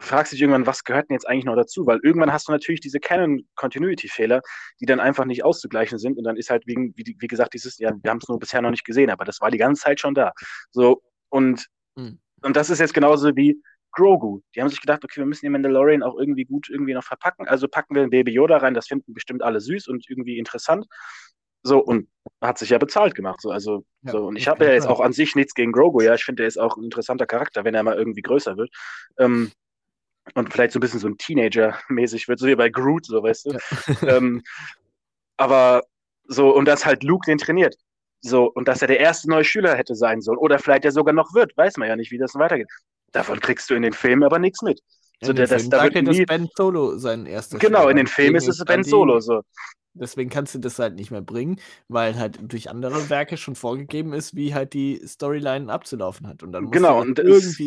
[0.00, 1.86] fragst du dich irgendwann, was gehört denn jetzt eigentlich noch dazu?
[1.86, 4.40] Weil irgendwann hast du natürlich diese Canon-Continuity-Fehler,
[4.80, 7.78] die dann einfach nicht auszugleichen sind und dann ist halt, wegen, wie, wie gesagt, dieses,
[7.78, 10.00] ja, wir haben es nur bisher noch nicht gesehen, aber das war die ganze Zeit
[10.00, 10.32] schon da.
[10.70, 12.18] So, und, Mhm.
[12.42, 13.62] und das ist jetzt genauso wie
[13.92, 14.40] Grogu.
[14.54, 17.46] Die haben sich gedacht, okay, wir müssen den Mandalorian auch irgendwie gut irgendwie noch verpacken.
[17.46, 20.86] Also packen wir ein Baby Yoda rein, das finden bestimmt alle süß und irgendwie interessant.
[21.62, 22.08] So, und
[22.40, 23.40] hat sich ja bezahlt gemacht.
[23.40, 26.00] So, also, Ja, so, und ich habe ja jetzt auch an sich nichts gegen Grogu,
[26.00, 26.14] ja.
[26.14, 28.70] Ich finde, der ist auch ein interessanter Charakter, wenn er mal irgendwie größer wird.
[29.18, 29.52] Ähm,
[30.34, 33.46] und vielleicht so ein bisschen so ein Teenager-mäßig wird, so wie bei Groot, so weißt
[33.46, 33.50] du.
[33.52, 33.58] Ja.
[34.16, 34.42] ähm,
[35.36, 35.82] aber
[36.24, 37.76] so, und dass halt Luke den trainiert.
[38.20, 40.38] So, und dass er der erste neue Schüler hätte sein sollen.
[40.38, 42.68] Oder vielleicht er sogar noch wird, weiß man ja nicht, wie das weitergeht.
[43.12, 44.80] Davon kriegst du in den Filmen aber nichts mit.
[45.22, 47.90] So, in der, den das, da wird dass nie, Ben Solo sein erster genau, Schüler
[47.90, 48.06] in den.
[48.06, 49.42] Filmen ist es Ben Solo, so.
[49.94, 54.14] Deswegen kannst du das halt nicht mehr bringen, weil halt durch andere Werke schon vorgegeben
[54.14, 56.42] ist, wie halt die Storyline abzulaufen hat.
[56.42, 57.58] Und dann musst Genau, du und das das-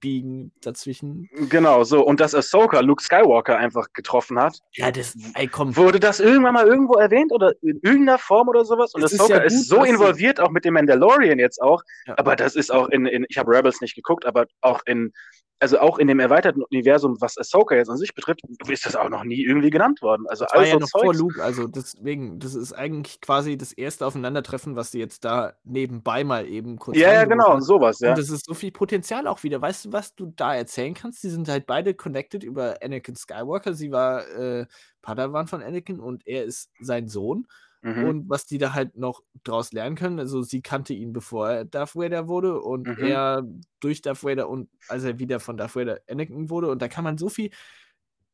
[0.00, 1.28] zurechtbiegen dazwischen.
[1.48, 2.04] Genau, so.
[2.04, 5.76] Und dass Ahsoka Luke Skywalker einfach getroffen hat, Ja, das, ey, komm.
[5.76, 8.94] Wurde das irgendwann mal irgendwo erwähnt oder in irgendeiner Form oder sowas?
[8.94, 11.38] Und Es ist Ahsoka ja ist, gut, so dass sie- involviert, auch mit dem Mandalorian
[11.38, 11.82] jetzt auch.
[12.06, 12.14] Ja.
[12.18, 15.12] Aber das ist auch in, in ich habe Rebels nicht geguckt, aber auch in
[15.58, 19.08] also auch in dem erweiterten Universum, was Ahsoka jetzt an sich betrifft, ist das auch
[19.08, 20.26] noch nie irgendwie genannt worden.
[20.28, 21.18] Also Das war ja so noch vor Zeugs.
[21.18, 26.24] Luke, also deswegen, das ist eigentlich quasi das erste Aufeinandertreffen, was sie jetzt da nebenbei
[26.24, 27.62] mal eben kurz Ja, ja, genau, hat.
[27.62, 28.10] sowas, ja.
[28.10, 29.60] Und das ist so viel Potenzial auch wieder.
[29.62, 31.22] Weißt du, was du da erzählen kannst?
[31.24, 33.72] Die sind halt beide connected über Anakin Skywalker.
[33.74, 34.66] Sie war äh,
[35.02, 37.46] Padawan von Anakin und er ist sein Sohn.
[37.86, 38.04] Mhm.
[38.04, 41.64] Und was die da halt noch draus lernen können, also sie kannte ihn, bevor er
[41.64, 43.04] Darth Vader wurde und Mhm.
[43.04, 43.44] er
[43.80, 46.68] durch Darth Vader und als er wieder von Darth Vader Anakin wurde.
[46.70, 47.50] Und da kann man so viel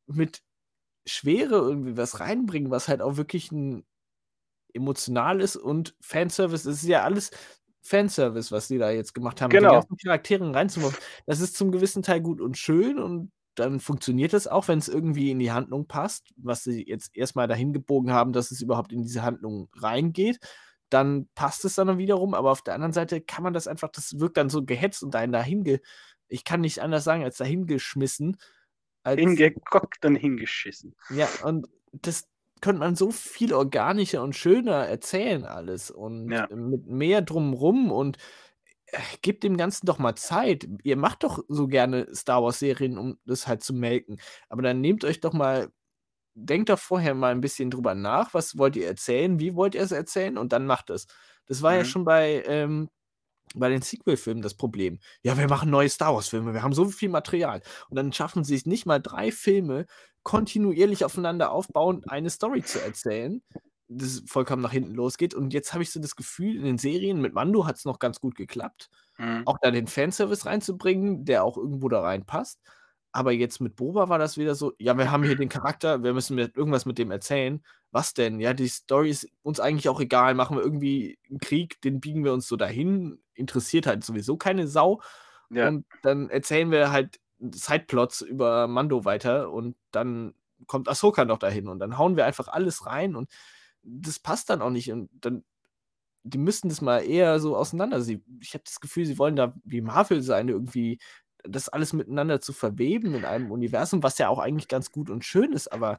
[0.07, 0.43] mit
[1.07, 3.85] Schwere irgendwie was reinbringen, was halt auch wirklich ein
[4.75, 6.67] emotional ist und Fanservice.
[6.69, 7.31] Es ist ja alles
[7.83, 9.75] Fanservice, was die da jetzt gemacht haben, Genau.
[9.75, 10.97] ganzen Charakteren reinzumachen.
[11.27, 14.89] Das ist zum gewissen Teil gut und schön und dann funktioniert das auch, wenn es
[14.89, 18.93] irgendwie in die Handlung passt, was sie jetzt erstmal dahin gebogen haben, dass es überhaupt
[18.93, 20.39] in diese Handlung reingeht.
[20.91, 24.19] Dann passt es dann wiederum, aber auf der anderen Seite kann man das einfach, das
[24.21, 25.81] wirkt dann so gehetzt und einen dahin, ge
[26.29, 28.39] ich kann nicht anders sagen, als dahin geschmissen.
[29.05, 30.95] Als, Hingekockt und hingeschissen.
[31.11, 32.29] ja, und das
[32.61, 36.49] könnte man so viel organischer und schöner erzählen alles und Ja.
[36.55, 38.19] mit mehr drumrum und
[39.23, 40.69] gebt dem Ganzen doch mal Zeit.
[40.83, 44.19] Ihr macht doch so gerne Star Wars Serien, um das halt zu melken.
[44.49, 45.71] Aber dann nehmt euch doch mal,
[46.35, 49.83] denkt doch vorher mal ein bisschen drüber nach, was wollt ihr erzählen, wie wollt ihr
[49.83, 51.07] es erzählen und dann macht es.
[51.47, 51.85] Das war ja Mhm.
[51.85, 52.91] schon bei, ähm,
[53.55, 55.01] bei den Sequel-Filmen das Problem.
[55.23, 57.63] Ja, wir machen neue Star Wars-Filme, wir haben so viel Material.
[57.91, 59.87] Und dann schaffen sie es nicht mal drei Filme
[60.23, 63.43] kontinuierlich aufeinander aufbauend eine Story zu erzählen,
[63.97, 65.35] das vollkommen nach hinten losgeht.
[65.35, 67.99] Und jetzt habe ich so das Gefühl, in den Serien mit Mando hat es noch
[67.99, 69.43] ganz gut geklappt, Mhm.
[69.47, 72.61] auch da den Fanservice reinzubringen, der auch irgendwo da reinpasst.
[73.13, 76.15] Aber jetzt mit Boba war das wieder so, ja, wir haben hier den Charakter, wir
[76.15, 77.63] müssen mit irgendwas mit dem erzählen.
[77.91, 78.41] Was denn?
[78.41, 80.35] Ja, die Story ist uns eigentlich auch egal.
[80.35, 83.19] Machen wir irgendwie einen Krieg, den biegen wir uns so dahin.
[83.35, 85.03] Interessiert halt sowieso keine Sau.
[85.51, 85.69] Ja.
[85.69, 90.35] Und dann erzählen wir halt Sideplots über Mando weiter und dann
[90.67, 93.29] kommt Ahsoka noch dahin und dann hauen wir einfach alles rein und
[93.83, 95.45] das passt dann auch nicht und dann
[96.25, 98.01] die müssten das mal eher so auseinander.
[98.01, 100.99] Sie, ich habe das Gefühl, sie wollen da wie Marvel sein, irgendwie
[101.45, 105.25] das alles miteinander zu verweben in einem Universum, was ja auch eigentlich ganz gut und
[105.25, 105.99] schön ist, aber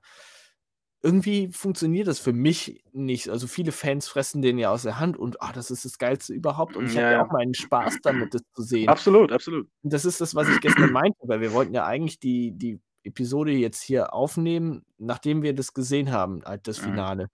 [1.02, 3.30] irgendwie funktioniert das für mich nicht.
[3.30, 6.34] Also viele Fans fressen den ja aus der Hand und ah, das ist das Geilste
[6.34, 6.78] überhaupt.
[6.78, 7.26] Und ich habe Ja, ja ja.
[7.26, 8.88] auch meinen Spaß damit, das zu sehen.
[8.88, 9.68] Absolut, absolut.
[9.82, 12.80] Und das ist das, was ich gestern meinte, weil wir wollten ja eigentlich die, die
[13.04, 16.84] Episode jetzt hier aufnehmen, nachdem wir das gesehen haben, halt das Mhm.
[16.84, 17.30] Finale.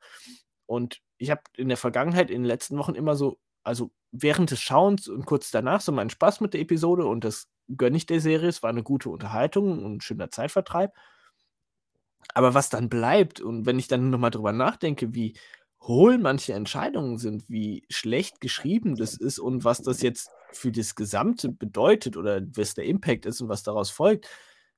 [0.65, 4.61] Und ich habe in der Vergangenheit, in den letzten Wochen immer so, also während des
[4.61, 7.47] Schauens und kurz danach so meinen Spaß mit der Episode und das
[7.78, 8.49] gönne ich der Serie.
[8.49, 10.93] Es war eine gute Unterhaltung und ein schöner Zeitvertreib.
[12.34, 15.38] Aber was dann bleibt und wenn ich dann nochmal drüber nachdenke, wie
[15.82, 20.95] hohl manche Entscheidungen sind, wie schlecht geschrieben das ist und was das jetzt für das
[20.95, 24.28] Gesamte bedeutet oder was der Impact ist und was daraus folgt,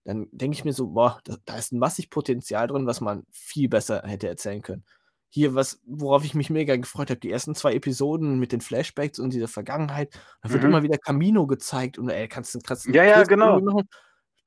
[0.04, 3.70] dann denke ich mir so, boah, da, da ist massig Potenzial drin, was man viel
[3.70, 4.84] besser hätte erzählen können.
[5.30, 9.18] Hier, was, worauf ich mich mega gefreut habe, die ersten zwei Episoden mit den Flashbacks
[9.20, 10.70] und dieser Vergangenheit, da wird Mhm.
[10.70, 13.60] immer wieder Camino gezeigt und ey, kannst du kannst du Ja, ja, genau.
[13.62, 13.88] machen?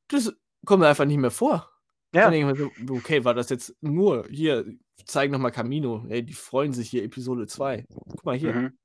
[0.09, 0.33] Das
[0.67, 1.71] kommt einfach nicht mehr vor.
[2.15, 2.23] Ja.
[2.25, 4.67] Dann denke ich mir so, okay, war das jetzt nur, hier,
[5.07, 7.87] zeig nochmal Camino, ey, die freuen sich hier, Episode 2.
[7.89, 8.53] Guck mal hier.
[8.55, 8.79] Mhm.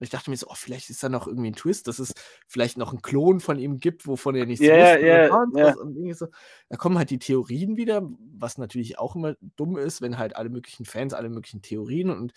[0.00, 2.14] Und ich dachte mir so, oh, vielleicht ist da noch irgendwie ein Twist, dass es
[2.48, 5.06] vielleicht noch einen Klon von ihm gibt, wovon er nichts ja, wusste.
[5.06, 6.26] ja, und was und irgendwie so.
[6.70, 10.48] Da kommen halt die Theorien wieder, was natürlich auch immer dumm ist, wenn halt alle
[10.48, 12.32] möglichen Fans alle möglichen Theorien und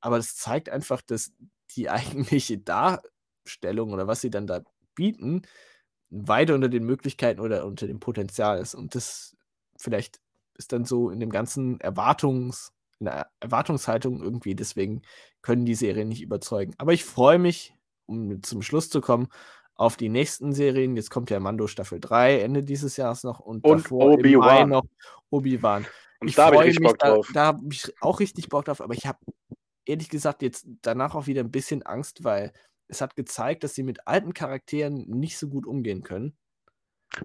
[0.00, 1.32] aber das zeigt einfach, dass
[1.76, 4.62] die eigentliche Darstellung oder was sie dann da
[4.94, 5.42] bieten,
[6.08, 8.74] weit unter den Möglichkeiten oder unter dem Potenzial ist.
[8.74, 9.36] Und das
[9.76, 10.18] vielleicht
[10.54, 15.02] ist dann so in dem ganzen Erwartungs, in der Erwartungshaltung irgendwie, deswegen
[15.42, 16.74] können die Serien nicht überzeugen.
[16.78, 17.74] Aber ich freue mich,
[18.06, 19.28] um zum Schluss zu kommen,
[19.74, 20.96] auf die nächsten Serien.
[20.96, 24.36] Jetzt kommt ja Mando Staffel 3 Ende dieses Jahres noch und, Und davor im Mai
[24.36, 24.68] Obi-Wan.
[24.68, 24.84] noch
[25.30, 25.86] Obi-Wan.
[26.20, 27.30] Und Ich da habe ich freue richtig mich, Bock da, drauf.
[27.34, 29.18] da habe ich auch richtig Bock drauf, aber ich habe
[29.84, 32.52] ehrlich gesagt jetzt danach auch wieder ein bisschen Angst, weil
[32.86, 36.36] es hat gezeigt, dass sie mit alten Charakteren nicht so gut umgehen können.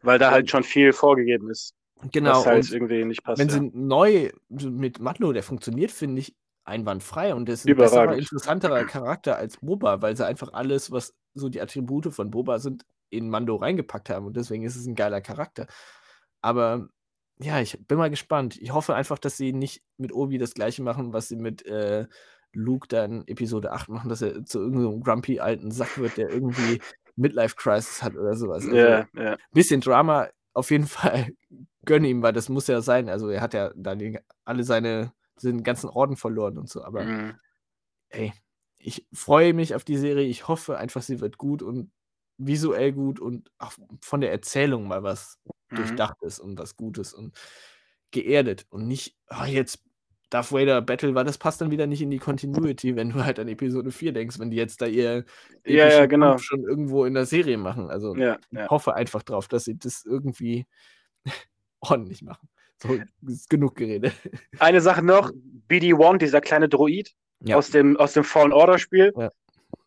[0.01, 1.73] Weil da halt Und- schon viel vorgegeben ist,
[2.11, 3.39] Genau, was halt irgendwie nicht passt.
[3.39, 3.53] wenn ja.
[3.55, 6.35] sie neu mit Mando, der funktioniert, finde ich,
[6.67, 11.15] einwandfrei und der ist ein besserer, interessanterer Charakter als Boba, weil sie einfach alles, was
[11.33, 14.95] so die Attribute von Boba sind, in Mando reingepackt haben und deswegen ist es ein
[14.95, 15.67] geiler Charakter.
[16.41, 16.89] Aber
[17.39, 18.57] ja, ich bin mal gespannt.
[18.59, 22.07] Ich hoffe einfach, dass sie nicht mit Obi das gleiche machen, was sie mit äh,
[22.51, 26.81] Luke dann Episode 8 machen, dass er zu irgendeinem grumpy alten Sack wird, der irgendwie
[27.15, 28.65] Midlife-Crisis hat oder sowas.
[28.65, 29.37] Also, ja, ja.
[29.51, 31.27] bisschen Drama auf jeden Fall
[31.85, 33.09] gönne ihm, weil das muss ja sein.
[33.09, 35.13] Also er hat ja dann alle seine
[35.43, 36.83] den ganzen Orden verloren und so.
[36.83, 37.37] Aber Mhm.
[38.09, 38.33] ey,
[38.79, 40.27] ich freue mich auf die Serie.
[40.27, 41.91] Ich hoffe einfach, sie wird gut und
[42.37, 45.39] visuell gut und auch von der Erzählung mal was
[45.71, 45.75] Mhm.
[45.75, 47.37] Durchdachtes und was Gutes und
[48.11, 49.83] geerdet und nicht, ah, jetzt
[50.29, 53.39] Darth Vader Battle, weil das passt dann wieder nicht in die Continuity, wenn du halt
[53.39, 55.25] an Episode 4 denkst, wenn die jetzt da ihr
[55.65, 56.37] Ja, ja, genau.
[56.37, 57.89] Schon irgendwo in der Serie machen.
[57.89, 60.65] Also Ja, ich hoffe einfach drauf, dass sie das irgendwie
[61.81, 62.49] ordentlich machen.
[62.79, 64.13] So, ist genug geredet.
[64.59, 65.31] Eine Sache noch,
[65.69, 67.11] BD-1, dieser kleine Droid
[67.41, 67.57] Ja.
[67.57, 69.13] aus, dem, aus dem Fallen Order Spiel.
[69.17, 69.29] Ja.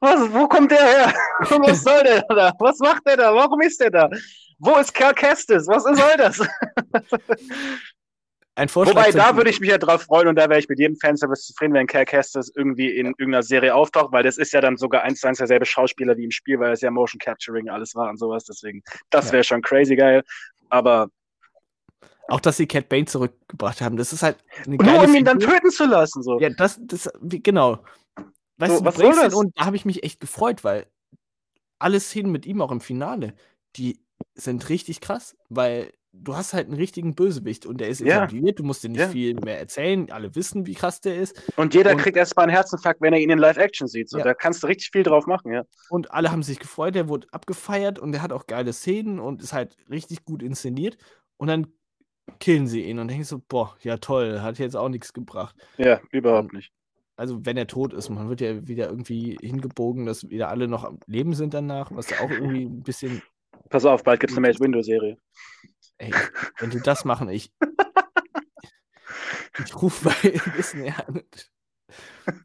[0.01, 1.15] Was, wo kommt der her?
[1.41, 2.53] Was soll der da?
[2.59, 3.35] Was macht der da?
[3.35, 4.11] Warum ist der da?
[4.59, 5.67] Wo ist Cal Kestis?
[5.69, 6.41] Was soll das?
[8.57, 10.79] Ein Vorschlag Wobei, da würde ich mich ja drauf freuen und da wäre ich mit
[10.79, 14.61] jedem Fanservice zufrieden, wenn Cal Kestis irgendwie in irgendeiner Serie auftaucht, weil das ist ja
[14.61, 17.71] dann sogar eins zu eins derselbe Schauspieler wie im Spiel, weil es ja Motion Capturing
[17.71, 18.45] alles war und sowas.
[18.45, 19.33] Deswegen, das Ja.
[19.35, 20.23] wäre schon crazy geil.
[20.69, 21.09] Aber
[22.31, 25.39] Auch, dass sie Cat Bane zurückgebracht haben, das ist halt eine nur um ihn dann
[25.41, 26.39] töten zu lassen, so.
[26.41, 27.79] Ja, das, das, wie, genau.
[28.59, 29.35] Weißt So, du, was soll das?
[29.35, 30.87] und da habe ich mich echt gefreut, weil
[31.79, 33.35] alle Szenen mit ihm auch im Finale,
[33.77, 33.99] die
[34.35, 38.17] sind richtig krass, weil du hast halt einen richtigen Bösewicht und der ist Ja.
[38.25, 39.09] etabliert, du musst dir nicht Ja.
[39.09, 42.53] viel mehr erzählen, alle wissen, wie krass der ist Und jeder Und- kriegt erstmal einen
[42.55, 44.11] Herzinfarkt, wenn er ihn in Live-Action sieht.
[44.11, 44.25] So, Ja.
[44.25, 45.63] Da kannst du richtig viel drauf machen, ja.
[45.89, 49.41] und alle haben sich gefreut, der wurde abgefeiert und der hat auch geile Szenen und
[49.43, 50.99] ist halt richtig gut inszeniert
[51.39, 51.69] und dann
[52.39, 55.55] killen sie ihn und denkst so, boah, ja toll, hat jetzt auch nichts gebracht.
[55.79, 56.73] Ja, überhaupt Und- nicht.
[57.17, 60.85] also wenn er tot ist, man wird ja wieder irgendwie hingebogen, dass wieder alle noch
[60.85, 63.23] am Leben sind danach, was ja auch irgendwie ein bisschen,
[63.69, 65.17] Pass auf, bald gibt es eine Maze Window-Serie.
[65.99, 66.13] ey,
[66.59, 67.53] wenn die das machen, ich,
[69.65, 71.23] ich rufe bei Disney an.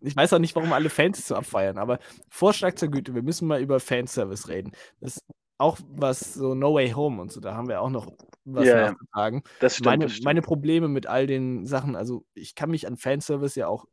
[0.01, 1.99] Ich weiß auch nicht, warum alle Fans so abfeiern, aber
[2.29, 4.71] Vorschlag zur Güte, wir müssen mal über Fanservice reden.
[4.99, 5.19] Das
[5.57, 8.11] auch was so No Way Home und so, da haben wir auch noch
[8.43, 8.91] was ja.
[8.91, 9.41] nachzutragen.
[9.59, 9.85] Das stimmt.
[9.85, 10.25] meine, das stimmt.
[10.25, 13.85] meine Probleme mit all den Sachen, also ich kann mich an Fanservice ja auch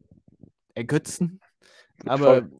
[0.74, 1.40] ergötzen,
[2.06, 2.50] aber Voll.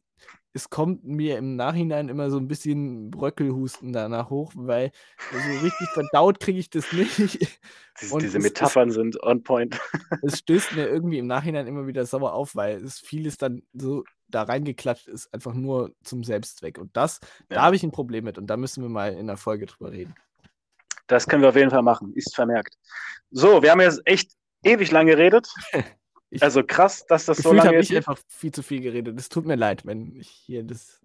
[0.53, 4.91] es kommt mir im Nachhinein immer so ein bisschen Bröckelhusten danach hoch, weil
[5.31, 7.17] so richtig verdaut kriege ich das nicht.
[7.19, 9.79] Diese, diese es- es- Metaphern sind on point.
[10.21, 14.03] Es stößt mir irgendwie im Nachhinein immer wieder sauer auf, weil es vieles dann so
[14.33, 16.77] da reingeklatscht ist, einfach nur zum Selbstzweck.
[16.77, 17.19] Und das,
[17.49, 17.61] da Ja.
[17.63, 20.15] habe ich ein Problem mit und da müssen wir mal in der Folge drüber reden.
[21.07, 22.13] Das können wir auf jeden Fall machen.
[22.15, 22.75] Ist vermerkt.
[23.29, 24.31] So, wir haben jetzt echt
[24.63, 25.47] ewig lang geredet.
[26.35, 27.91] Ich- Also krass, dass das so lange habe ist.
[27.91, 29.19] ich einfach viel zu viel geredet.
[29.19, 30.99] Es tut mir leid, wenn ich hier das.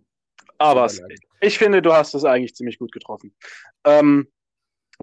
[0.56, 0.90] Aber
[1.42, 3.34] ich finde, du hast es eigentlich ziemlich gut getroffen.
[3.84, 4.32] Ähm,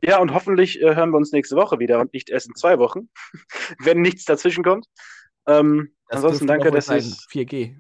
[0.01, 2.79] ja, und hoffentlich äh, hören wir uns nächste Woche wieder und nicht erst in zwei
[2.79, 3.07] Wochen,
[3.83, 4.87] wenn nichts dazwischen kommt.
[5.45, 7.03] Ähm, Das ansonsten danke, dass sein.
[7.03, 7.77] 4G.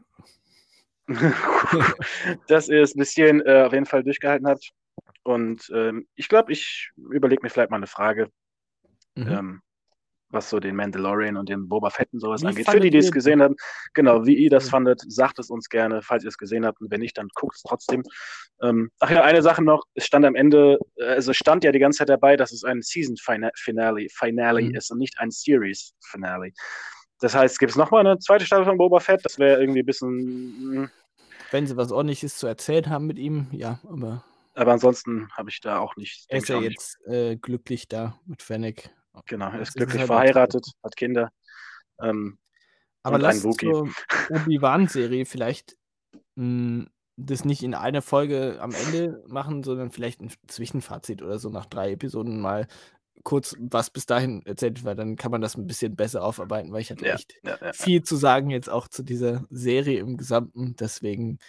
[2.47, 4.69] dass ihr es ein bisschen äh, auf jeden Fall durchgehalten habt.
[5.23, 8.29] Und ähm, ich glaube, ich überlege mir vielleicht mal eine Frage,
[9.17, 9.27] Mhm.
[9.31, 9.61] ähm,
[10.29, 12.69] was so den Mandalorian und den Boba Fett und sowas Wie angeht.
[12.69, 13.55] Für die, die es gesehen haben,
[13.93, 14.71] genau, wie ihr das Ja.
[14.71, 16.81] fandet, sagt es uns gerne, falls ihr es gesehen habt.
[16.81, 18.03] Und wenn nicht, dann guckt es trotzdem.
[18.61, 21.79] Ähm, ach ja, eine Sache noch, es stand am Ende, also es stand ja die
[21.79, 24.75] ganze Zeit dabei, dass es ein Season Fina- Finale, Finale Mhm.
[24.75, 26.51] ist und nicht ein Series Finale.
[27.25, 29.25] Das heißt, gibt es nochmal eine zweite Staffel von Boba Fett?
[29.25, 30.81] Das wäre irgendwie ein bisschen.
[30.81, 30.89] mh,
[31.49, 34.23] Wenn sie was ordentliches zu erzählen haben mit ihm, ja, aber
[34.53, 36.25] Aber ansonsten habe ich da auch nicht.
[36.27, 38.91] er ist ich ja jetzt äh, glücklich da mit Fennec.
[39.25, 41.29] Genau, er ist es glücklich halt verheiratet, hat Kinder.
[41.99, 42.37] Ähm,
[43.01, 43.89] Aber lass zur
[44.29, 45.77] Obi-Wan-Serie vielleicht
[46.35, 46.85] mh,
[47.17, 51.65] das nicht in einer Folge am Ende machen, sondern vielleicht ein Zwischenfazit oder so nach
[51.65, 52.67] drei Episoden mal
[53.23, 56.81] kurz was bis dahin erzählt, weil dann kann man das ein bisschen besser aufarbeiten, weil
[56.81, 57.73] ich hatte Ja, echt ja, ja.
[57.73, 60.75] viel zu sagen jetzt auch zu dieser Serie im Gesamten.
[60.75, 61.39] Deswegen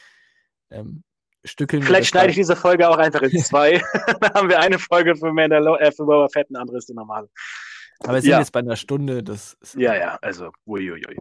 [0.71, 1.05] ähm,
[1.45, 3.83] stückeln Vielleicht schneide ich diese Folge auch einfach in zwei.
[4.21, 6.95] Dann haben wir eine Folge für Mandalor äh, für Boba Fett, eine andere ist die
[6.95, 7.29] normale.
[8.01, 9.23] Aber wir sind jetzt bei einer Stunde.
[9.23, 11.17] Das Ja, ja, also, uiuiui.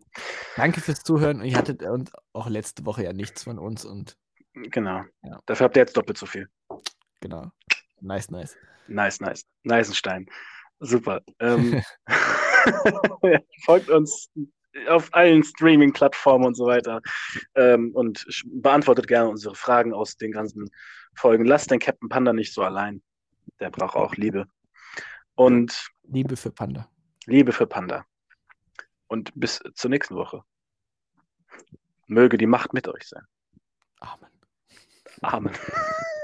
[0.58, 1.42] Danke fürs Zuhören.
[1.44, 4.18] Ihr hattet und auch letzte Woche ja nichts von uns und
[4.56, 5.04] Genau.
[5.24, 5.40] Ja.
[5.46, 6.50] Dafür habt ihr jetzt doppelt so viel.
[7.20, 7.52] genau.
[8.02, 8.58] Nice, nice.
[8.88, 9.46] Nice, nice.
[9.64, 10.28] Neisenstein.
[10.80, 11.22] Super.
[11.40, 11.82] Ähm,
[13.66, 14.30] folgt uns
[14.88, 17.02] auf allen Streaming-Plattformen und so weiter
[17.56, 20.70] ähm, und beantwortet gerne unsere Fragen aus den ganzen
[21.16, 21.46] Folgen.
[21.46, 23.02] Lasst den Captain Panda nicht so allein.
[23.60, 24.48] Der braucht auch Liebe.
[25.36, 26.90] Und Liebe für Panda.
[27.26, 28.06] Liebe für Panda.
[29.08, 30.44] Und bis zur nächsten Woche.
[32.08, 33.24] Möge die Macht mit euch sein.
[34.00, 34.30] Amen.
[35.22, 35.54] Amen.